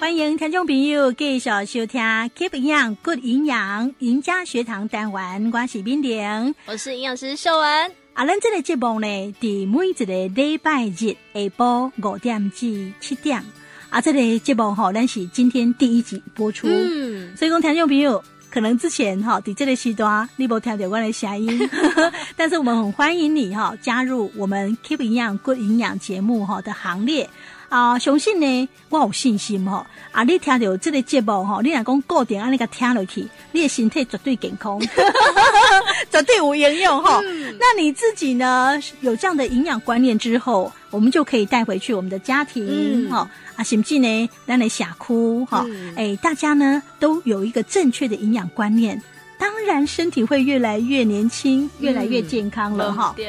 [0.00, 2.00] 欢迎听众朋友继续收听
[2.34, 8.05] Keep 营养 Good 营养赢家学堂单元，我是冰玲，我是营养师秀文。
[8.16, 9.06] 啊，咱这个节目呢，
[9.38, 10.96] 伫每一个礼拜日
[11.34, 13.44] 下晡五点至七点。
[13.90, 16.66] 啊，这个节目哈，咱是今天第一集播出。
[16.66, 21.68] 嗯，所以讲听众朋友，可能之前哈，伫这个时段你无听到我的声音，
[22.34, 27.28] 但是我们很欢迎你哈，加入我们 Keep 营养 Good 营养节目哈的行列。
[27.68, 29.86] 啊，相信呢，我有信心哈。
[30.12, 34.80] 啊，你听到这个节目哈，你若讲固定安尼个听落去，你的身体绝对健康，
[36.10, 37.20] 绝对有营养哈。
[37.24, 43.28] 嗯、那你自己呢，有这样的营养观念之后，我们就可以带回去我们的家庭哈。
[43.30, 45.64] 嗯、啊，甚至呢，让你想哭哈。
[45.68, 49.02] 嗯、哎，大家呢都有一个正确的营养观念，
[49.38, 53.14] 当然身体会越来越年轻，越来越健康了哈。
[53.18, 53.26] 嗯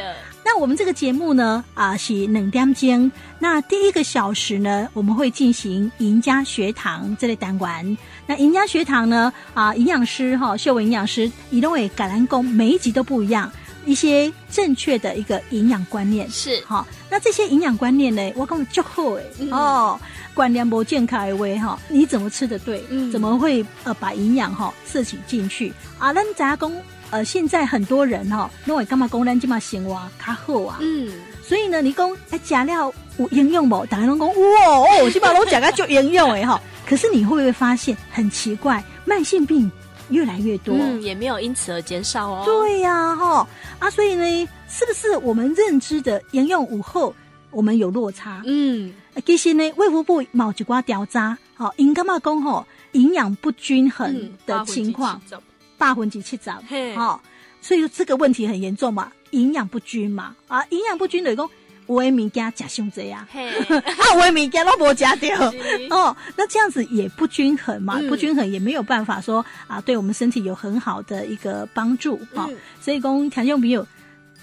[0.49, 3.11] 那我们这个节目呢，啊是两点钟。
[3.37, 7.97] 那第一个小时呢，我们会进行赢家学堂这类单元。
[8.25, 13.51] 那赢家学堂呢，啊，营养师哈，秀文营养师，移动为橄榄工，每一集都不一样，
[13.85, 16.87] 一些正确的一个营养观念是哈。
[17.09, 19.99] 那这些营养观念呢，我讲就好诶，嗯、哦，
[20.33, 22.81] 观念不健康的话哈，你怎么吃的对？
[22.89, 26.13] 嗯、怎么会呃把营养哈摄取进去啊？
[26.13, 26.73] 咱杂工。
[27.09, 29.93] 呃，现在很多人哈、哦，因为干嘛讲咱这么生活
[30.25, 31.09] 较好啊，嗯，
[31.41, 33.85] 所以呢，你讲哎，假料有应用不？
[33.85, 36.61] 大家拢讲哇哦，我起码拢讲个就营养哎哈。
[36.85, 39.69] 可是你会不会发现很奇怪，慢性病
[40.09, 42.43] 越来越多，嗯，也没有因此而减少哦。
[42.45, 43.47] 对呀、啊，哈、哦、
[43.79, 47.13] 啊，所以呢，是不是我们认知的营养午后
[47.51, 48.41] 我们有落差？
[48.45, 48.93] 嗯，
[49.25, 55.21] 其实呢，卫福部某几挂调查，好，因干嘛讲吼，营养不均衡的情况。
[55.31, 55.39] 嗯
[55.77, 56.95] 八分之七十，嘿。
[56.95, 57.19] 哦，
[57.61, 61.49] 所以说这个问题很严重嘛，营养不均嘛，啊，营养不均等于讲
[61.85, 63.47] 我的物件吃伤济啊，嘿。
[63.69, 65.87] 啊，我的物件都无吃掉，是。
[65.89, 72.15] 哦，那这样子也不均衡嘛，嗯、不均衡也没有办法说啊，对我们身体有很好的一个帮助。
[72.35, 73.87] 啊，嗯、所以讲听众朋友，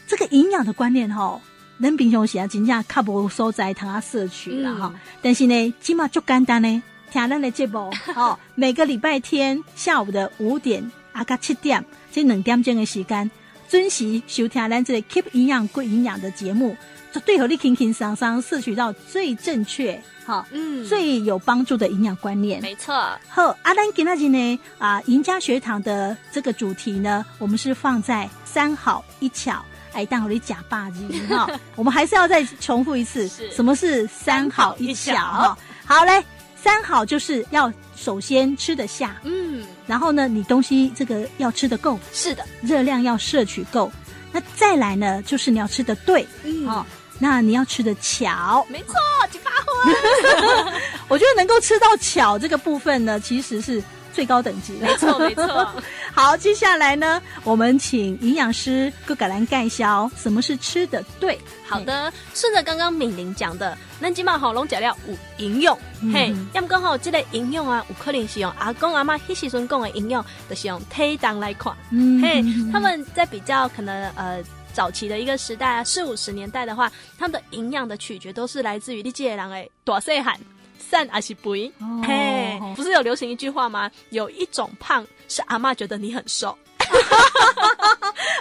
[0.06, 1.38] 这个营养的观念哈，
[1.78, 10.90] 人平常时啊，真正较无所在通啊摄取啦哈，嗯、但是呢，起码就简单呢，听咱的节目哦， 每个礼拜天下午的五点。
[11.14, 13.30] 啊，甲七点这两点钟的时间，
[13.68, 16.76] 准时收听咱这个 Keep 营养 Good 营养的节目，
[17.12, 22.60] 绝对和你轻轻松松摄取到最正确、哈，嗯，最有帮助的营养观念。
[22.60, 22.92] 没错。
[23.28, 35.58] 好，阿兰今天呢，啊，赢家学堂的这个主题呢，我们是放在三好一巧，哎，但和你假霸子哈， 我们还是要再重复一次，是什么是三好一巧哈？
[35.86, 36.24] 好嘞。
[36.56, 43.90] 三好就是要首先吃得下，嗯，然后呢，你东西这个要吃得够，是的，热量要摄取够，
[44.32, 46.84] 那再来呢，就是你要吃得对，嗯，哦，
[47.18, 48.94] 那你要吃得巧，没错，
[49.30, 50.72] 几把火，
[51.08, 53.82] 我觉得能够吃到巧这个部分呢，其实是
[54.14, 55.68] 最高等级的，没错没错。
[56.14, 61.38] 好，接下来呢，我们请营养师葛格兰介绍什么是吃的对。
[61.66, 65.76] 好的，顺着刚刚敏玲讲的，咱今嘛好龙讲料有营养，
[66.12, 74.40] 嘿，要么刚好这个营养啊，有可能是用阿公阿妈迄时阵讲的营养，就是用体重来看，嗯，嘿，他们在比较可能呃
[74.72, 80.38] 早期的一个时代啊，四五十年代的话，他们的营养的取决都是来自于你这个人的大细汉。
[80.88, 81.72] 散还是肥？
[82.06, 83.90] 嘿，不是有流行一句话吗？
[84.10, 86.56] 有一种胖是阿嬷觉得你很瘦。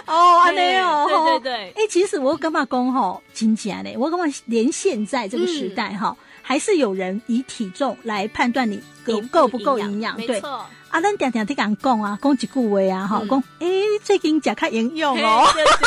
[0.06, 1.52] 哦，安尼哦，对对对。
[1.70, 3.96] 哎、欸，其实我干嘛讲吼，真假嘞？
[3.96, 10.16] 我干嘛连现在这个时代哈，嗯、还是有人以体重来判断你够够不够营养？
[10.26, 10.38] 对。
[10.38, 15.44] 啊，咱常常在讲讲啊，讲几句话啊，哈、嗯，讲哎、欸，最近甲看营养哦，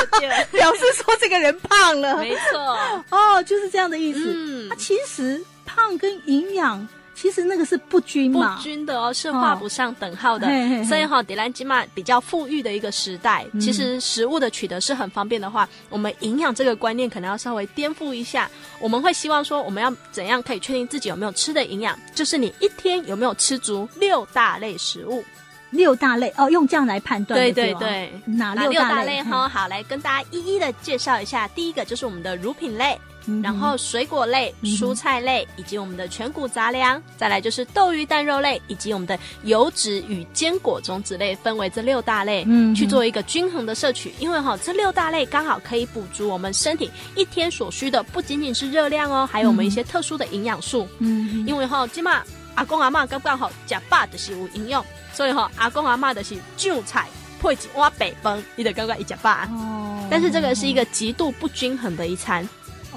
[0.52, 2.18] 表示说这个人胖了。
[2.18, 2.78] 没错。
[3.12, 4.34] 哦，就是这样的意思。
[4.36, 5.42] 嗯，啊，其实。
[5.70, 6.88] 胖跟营养
[7.20, 10.46] 其实那个是不均嘛，不均的哦，是画不上等号的。
[10.46, 18.48] 哦、嘿嘿嘿，所以哈，迪兰吉玛比较富裕的一个时代，嗯、其实食物的取得是很方便的话，我们营养这个观念可能要稍微颠覆一下。
[18.80, 21.98] 我们会希望说，我们要怎样可以确定自己有没有吃的营养？
[22.14, 25.26] 就是你一天有没有吃足六大类食物？
[25.72, 27.40] 六大类哦，用这样来判断。
[27.40, 29.24] 对对对，哪六大类？
[29.24, 31.48] 哈，好，来跟大家一一的介绍一下。
[31.48, 32.96] 第一个就是我们的乳品类。
[33.44, 44.14] 然后水果类、蔬菜类以及我们的全谷杂粮，再来就是豆鱼蛋肉类以及我们的油脂与坚果种子类，分为这六大类，嗯，去做一个均衡的摄取。
[44.20, 50.88] 因为哈，这六大类刚好可以补足我们身体一天所需的，不仅仅是热量哦，还有我们一些特殊的营养素。
[51.00, 52.24] 嗯，因为哈，今嘛
[52.56, 57.08] 阿公阿妈刚刚好假爸的是有营养，所以哈，阿公阿妈的是韭菜
[57.42, 59.46] 配几碗白饭，你得刚刚一假爸。
[59.52, 62.48] 哦，但是这个是一个极度不均衡的一餐。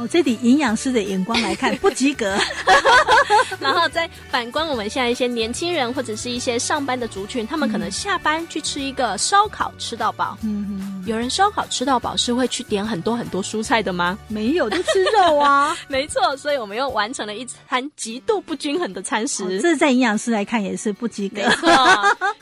[0.01, 2.35] 哦，这里营养师的眼光来看， 不及格。
[3.61, 10.39] 然后再反观我们现在一些年轻人或者是一些上班的族群，他们可能下班去吃一个烧烤吃到饱。
[10.43, 10.67] 嗯
[11.05, 14.19] 哼，有人烧烤吃到饱是会去点很多很多蔬菜的吗？
[14.29, 15.77] 没有，就吃肉啊。
[15.87, 19.45] 没错，所以我们又完成了一餐极度不均衡的餐食。
[19.45, 21.43] 哦，这在营养师来看也是不及格。
[21.43, 21.69] 没错，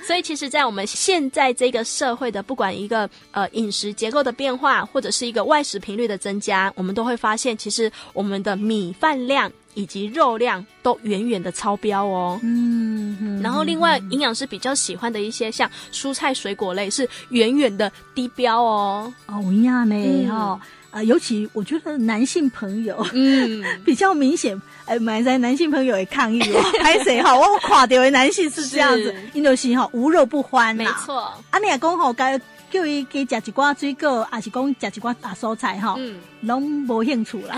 [0.06, 9.50] 所以其实，在我们现在这个社会的，不管一个呃饮食结构的变化，或者是一个外食频率的增加，我们都会发现，其实我们的米饭量。
[9.74, 12.40] 以及肉量都远远的超标哦。
[12.42, 19.14] 嗯，嗯，然后另外营养师比较喜欢的一些像蔬菜水果类是远远的低标哦。
[19.26, 20.60] 哦，一样呢哈。
[20.90, 24.60] 啊，尤其我觉得男性朋友，嗯， 比较明显。
[24.86, 27.32] 哎，买在男性朋友也抗议哦， 拍谁哈？
[27.38, 30.74] 我垮掉的男性是这样子，印度型哈无肉不欢。
[30.74, 31.20] 没错。
[31.50, 32.40] 啊，你也讲好该。
[32.70, 35.94] 叫伊加食一寡水果，还是讲食一寡大蔬菜哈？
[35.98, 37.56] 嗯，拢无兴趣啦。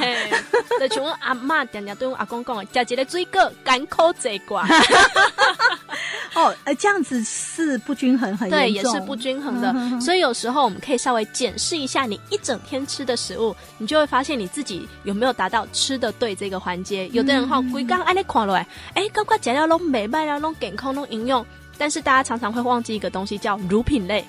[0.78, 4.66] 就像我阿妈常常对我阿公讲的，食一个水果，甘苦这寡。
[6.32, 8.48] 哦，呃，这样子是不均衡，很。
[8.48, 9.72] 对，也是不均衡的。
[9.74, 17.08] 嗯、所以有时候我们可以稍微检视一下你一整天吃的食物，你就会发现你自己有没有达到吃的对这个环节。
[17.08, 21.44] 有的人哈，规工安尼看落来，哎，刚刚食了拢美卖了，拢健康，拢营养，
[21.76, 24.24] 但是大家常常会忘记一个东西，叫乳品类。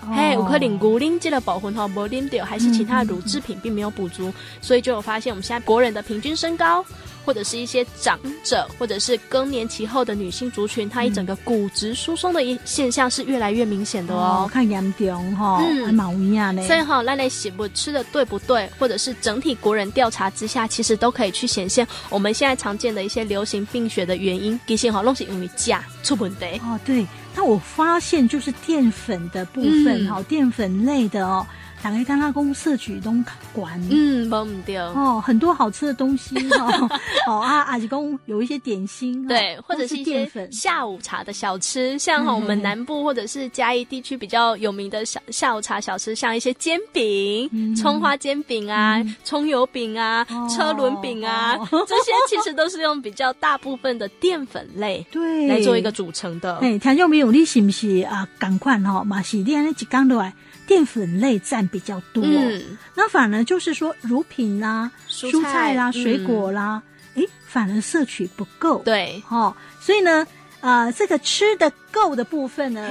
[0.00, 6.84] 嘿，有可能骨龄这个保魂哈，没啉到，还是其他的乳制品并没有补足，嗯、所以就有发现我们现在国人的平均身高，
[7.24, 16.66] 或者是一些长者，或者是更年期后的女性族群，她一整个骨质疏松的一现象是越来越明显的哦，哦看严重哈，嗯，蛮危险的。
[16.66, 27.06] 所以哈，那类食物吃的对不对，或者是整体国人调查之下，其实都可以去显现我们现在常见的一些流行病学的原因，其实哈，拢是因为钾出问题哦，对。
[27.38, 31.46] 那我发现就是淀粉的部分哈，淀、嗯、粉类的哦。
[31.82, 36.88] 打开刚刚公摄取东馆，嗯，没唔掉哦，很多好吃的东西 哦，
[37.28, 55.46] 哦啊，阿吉公有一些点心，对，或者是一些下午茶的小吃，像哈我们南部或者是嘉义地区比较有名的小下午茶小吃，像一些煎饼、葱花煎饼啊、葱油饼啊、车轮饼啊，这些其实都是用比较大部分的淀粉类 对。
[55.46, 56.56] 来做一个组成的。
[56.56, 58.28] 哎，听众朋友，你是不是啊？
[58.38, 60.32] 赶快哈，马西利安那几缸的
[60.66, 66.82] 淀粉类占比较多，嗯，那反而就是说乳品啦、蔬菜啦、水果啦，
[67.14, 70.26] 诶，反而摄取不够，对，哦，所以呢，
[70.60, 72.90] 呃，这个吃的够的部分呢，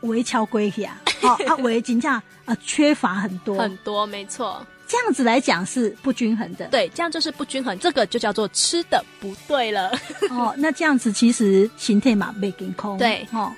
[0.00, 3.58] 微超归呀，哦，啊， 微金价啊缺乏很多。
[3.58, 4.64] 很多，没错。
[4.84, 9.90] 这样子来讲是不均衡的，对，这样就是不均衡，这个就叫做吃的不对了。
[10.28, 13.50] 哦，那这样子其实形态嘛被给空，对，哦，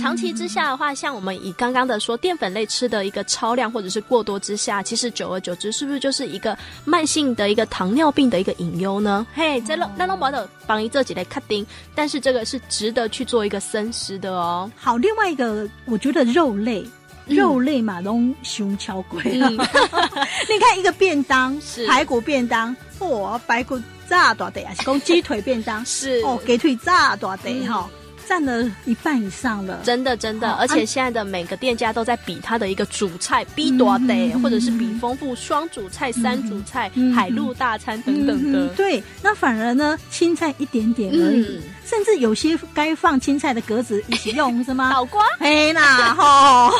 [0.00, 9.26] 长期之下的话，像我们以刚刚的说淀粉类吃的一个超量或者是过多之下，其实久而久之，是不是就是一个慢性的一个糖尿病的一个隐忧呢？
[9.34, 14.70] 嘿，这弄那弄不的帮一这几类卡丁，但是这个是值得去做一个深思的哦。
[14.76, 16.84] 好，另外一个我觉得肉类。
[17.28, 19.22] 肉类嘛，拢熊敲贵。
[19.24, 19.52] 嗯、
[20.50, 27.88] 你看一个便当， 是排骨便当，嚯，排骨炸多的啊，是讲鸡腿便当， 是哦，鸡腿炸多的哈。
[28.28, 38.68] 占了一半以上了，真的真的，而且现在的每个店家都在比它的一个主菜，比多得，或者是比丰富双主菜、三主菜、海陆大餐等等的。
[38.68, 44.90] 对，那反而呢，青菜一点点而已，甚至有些该放青菜的格子一起用，是吗？
[44.90, 46.70] 脑瓜，嘿啦，吼，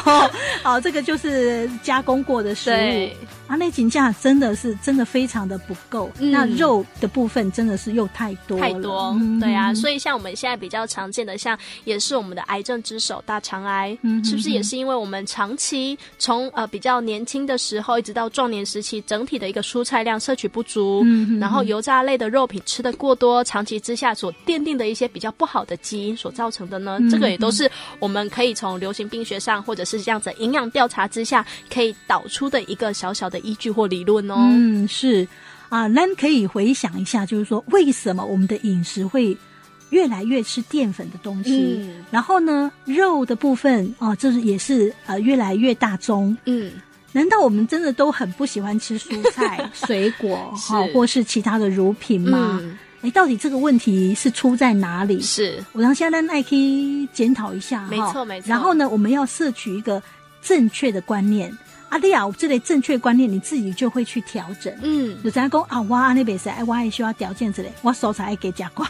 [0.62, 3.26] 好， 这个就是加工过的食物。
[3.48, 26.96] 啊，那斤价真的是真的非常的不够，嗯、那肉的部分真的是又太多太多，嗯、对啊，所以像我们现在比较常见的，像也是我们的癌症之首大肠癌，嗯、是不是也是因为我们长期从呃比较年轻的时候一直到壮年时期，整体的一个蔬菜量摄取不足，嗯、然后油炸类的肉品吃的过多，长期之下所奠定的一些比较不好的基因所造成的呢？
[27.00, 33.42] 嗯、这个也都是我们可以从流行病学上或者是这样子营养调查之下可以导出的一个小小的。
[33.42, 35.26] 依据或理论哦，嗯，是
[35.68, 39.36] 啊，那可以回想一下，就是说，为什么我们的饮食会
[39.90, 41.80] 越来越吃淀粉的东西？
[41.80, 46.36] 嗯，然后呢，肉的部分哦，这是也是呃越来越大宗。
[46.44, 46.70] 嗯，
[47.10, 52.60] 难道我们真的都很不喜欢吃蔬菜、 水果哈，或是其他的乳品吗？
[53.02, 55.20] 哎，到底这个问题是出在哪里？
[55.20, 58.48] 是我让现在可以检讨一下，没错没错。
[58.48, 60.02] 然后呢，我们要摄取一个
[60.40, 61.52] 正确的观念。
[61.92, 64.72] 阿丽亚，这类正确观念你自己就会去调整。
[64.80, 68.88] 嗯，有人讲啊，我那边是哎，我也需要条件之类，我手才给加挂。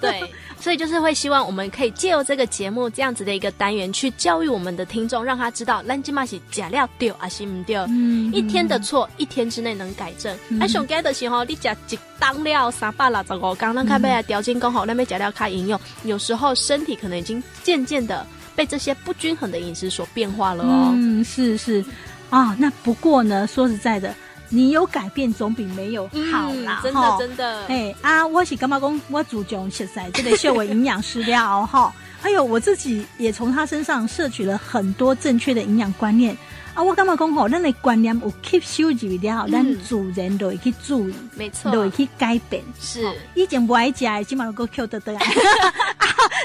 [0.00, 0.22] 对，
[0.60, 7.74] 所以就是会希望我们可以借由这个节目这样子的一个单元，去教育我们的听众，让他知道咱今嘛是假料对还是唔对。
[7.88, 10.32] 嗯，一天的错，一天之内能改正。
[10.60, 18.24] 哎，上街的时候，你食一当料三百六十五，刚刚开背来调整讲好，那边假料开营养，有时候身体可能已经渐渐的
[18.54, 20.92] 被这些不均衡的饮食所变化了哦。
[20.94, 21.84] 嗯，是是。
[22.30, 24.14] 啊、哦，那不过呢，说实在的，
[24.48, 27.66] 你有改变总比没有好啦，嗯、真的真的。
[27.66, 29.00] 哎啊，我是干嘛讲？
[29.10, 36.36] 我主讲现在这个秀为营养师了哈， 还有我自己也从他身上摄取了很多正确的营养观念。
[36.72, 37.48] 啊，我干嘛讲吼？
[37.48, 42.62] 咱的观念有吸收就比较好，咱主人都会去注意，没错，都会去改变。
[42.80, 45.20] 是，以前不爱吃的，起码都够 Q 得得啊！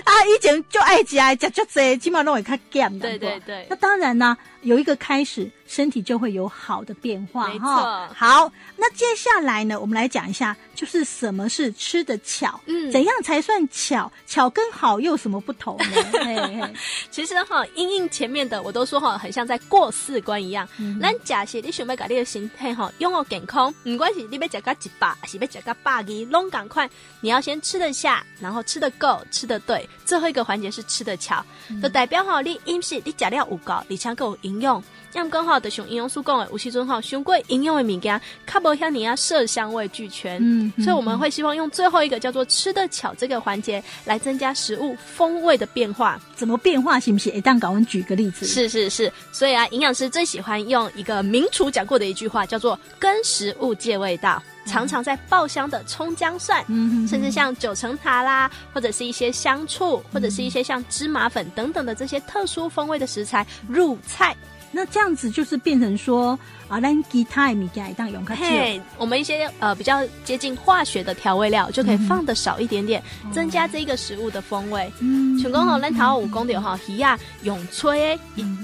[0.03, 2.99] 啊，以前就爱吃的，吃足济，起码都会较减。
[2.99, 3.67] 对对对。
[3.69, 4.36] 那当然呢，
[4.66, 7.47] 有一个开始，身体就会有好的变化。
[7.47, 7.68] 没错。
[8.16, 12.59] 好，那接下来呢，我们来讲一下，就是什么是吃的巧？
[12.66, 14.11] 嗯，怎样才算巧？
[14.26, 15.86] 巧跟好又有什么不同呢？
[16.26, 16.74] 嘿嘿。
[17.11, 20.68] 其实哈，英英前面的我都说哈，很像在过四关一样。
[20.99, 26.89] 咱假设你想要把你的身体哈拥有健康，不管是你要吃个一百，还是要吃个百二，拢赶快，
[27.22, 29.88] 你要先吃得下，然后吃得够，吃得对。
[30.03, 35.29] 最后一个环节是吃得巧，嗯、就代表哈你饮食你食了有够，而且够有营养。
[35.29, 40.37] 刚好的像营养师讲的，有时阵哈上过营养的物件，较无像你啊色香味俱全。
[40.41, 46.19] 嗯，嗯，所以我们会希望用最后一个叫做吃得巧这个环节来增加食物风味的变化。
[46.35, 46.99] 怎么变化？
[46.99, 47.33] 行不行？
[47.33, 48.45] 一旦搞完举个例子。
[48.45, 54.43] 是是是，所以啊，营养师最喜欢用一个名厨讲过的一句话，叫做“跟食物借味道”。
[54.66, 64.36] 常常在爆香的葱姜蒜，嗯、甚至像九层塔啦，或者是一些香醋，或者是一些像芝麻粉等等的这些特殊风味的食材入菜。
[64.76, 66.38] 那这样子就是变成说。
[66.67, 68.41] 啊，咱其他的物件当用较少。
[68.41, 74.91] 嘿，我们一些呃比较接近化学的调味料就可以放的少一点点，嗯、增加这个食物的风味。
[74.99, 78.19] 嗯，全工吼，咱头有讲到哈，鱼啊永吹，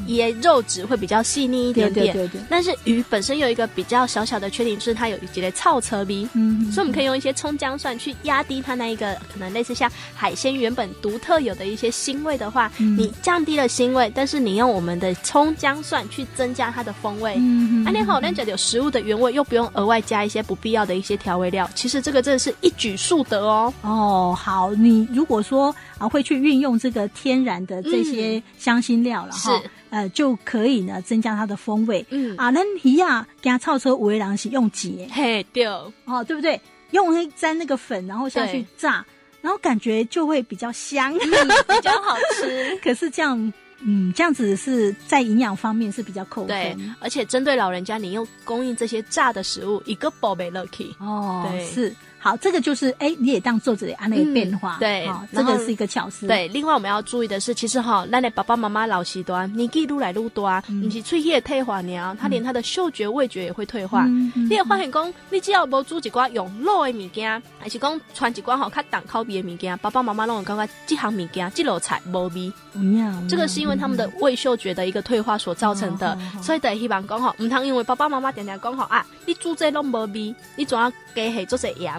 [0.08, 2.08] 也肉质会比较细腻一点点。
[2.08, 2.46] 对对对对。
[2.50, 6.28] 但是鱼本身有一个比较小小的缺点，就是它有一些臭车鼻。
[6.34, 6.72] 嗯。
[6.72, 17.36] 所以我们可以用一些葱姜蒜去压低它那一个可能类似像海鲜原本独特有的一些腥味的话，嗯、你降低了腥味，但是你用我们的葱姜蒜去增加它的风味。
[17.38, 17.86] 嗯。
[17.92, 23.74] 你好，那讲有食物的原味，又不用额外加一些不必要的一些调味料，其实这个真的是一举数得哦。
[23.82, 32.04] 哦，好，你如果说啊会去运用这个天然的这些香辛料了哈，呃就可以呢增加它的风味。
[32.10, 35.08] 嗯啊，那一样加炒车五味郎是用几？
[35.12, 36.60] 嘿，对哦，对不对？
[36.92, 39.06] 用那沾那个粉，然后下去炸，
[39.42, 42.76] 然后感觉就会比较香，比较好吃。
[42.84, 43.54] 可是这样。
[43.84, 46.48] 嗯，这样子是在营养方面是比较扣分。
[46.48, 51.96] 对，而且针对老人家，你又供应这些炸的食物，一个宝贝 lucky 哦，对是。
[52.24, 56.28] 好，这个就是哎，你也当作者安那个变化，嗯、对、哦，这个是一个巧思。
[56.28, 64.06] 对，另外我们要注意的是，其实哈，那的爸爸妈妈老习端，年纪越来越多啊，你是喙也退化呢，他连他的嗅觉、味觉也会退化。
[64.06, 72.54] 你也发现讲，你只要无煮一寡用肉的物件，还是讲穿一寡好较重口味的物件，爸爸妈妈拢会感觉这行物件、这道菜无味。
[72.74, 81.92] 嗯、这个是因为他们的味嗅觉的一个退化所造成的，嗯、所以得希望讲吼，唔通因为爸爸妈妈常常讲吼啊，你煮这拢无味，你总要加下做些盐。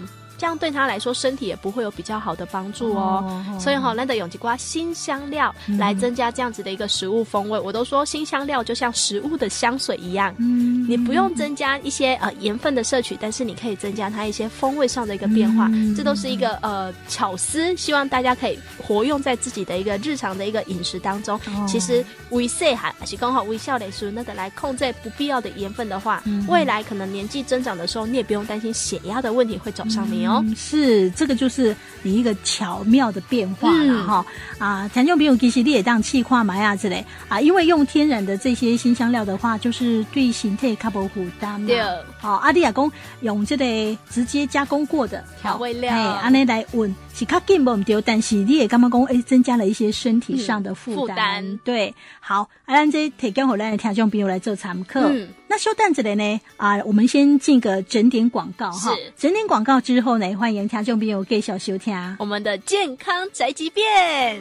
[0.43, 3.45] 这样对他来说，身体也不会有比较好的帮助哦。
[3.61, 7.57] 所以哈，难得用几瓜新香料来增加这样子的一个食物风味。
[7.61, 15.68] 嗯、我都说新香料就像食物的香水一样，嗯，你不用增加一些呃盐分的摄取，但是你可以增加它一些风味上的一个变化。
[15.70, 21.36] 嗯、这都是一个呃巧思，希望大家可以活用在自己的一个日常的一个饮食当中。
[21.47, 30.32] 哦、其实微细哈，还是刚好微笑的时候，那个来控制不必要的盐分的话，嗯、未来可能年纪增长的时候，你也不用担心血压的问题会找上你哦。
[30.41, 34.26] 嗯、是，这个就是你一个巧妙的变化了哈、
[34.59, 34.91] 嗯、啊！
[34.95, 37.05] 常用比如其实你也当气化买啊之类。
[37.28, 41.66] 啊，因为用天然的这些新香料的话，就是对形态较无负担嘛。
[41.66, 41.83] 对，
[42.18, 43.64] 好、啊，阿弟亚公用这个
[44.09, 49.03] 直接加工过的调味料，哎，安尼来问是较紧不对，但是你也刚刚讲？
[49.05, 51.01] 哎，增加了一些身体上的负担。
[51.01, 55.01] 负担对，好，阿兰这提供好来听众朋友来做参考。
[55.01, 56.41] 嗯，那修蛋子的呢？
[56.57, 58.95] 啊，我们先进个整点广告哈。
[58.95, 64.41] 是，整点广告之后呢，欢迎听众朋友继续收听我们的健康宅急便。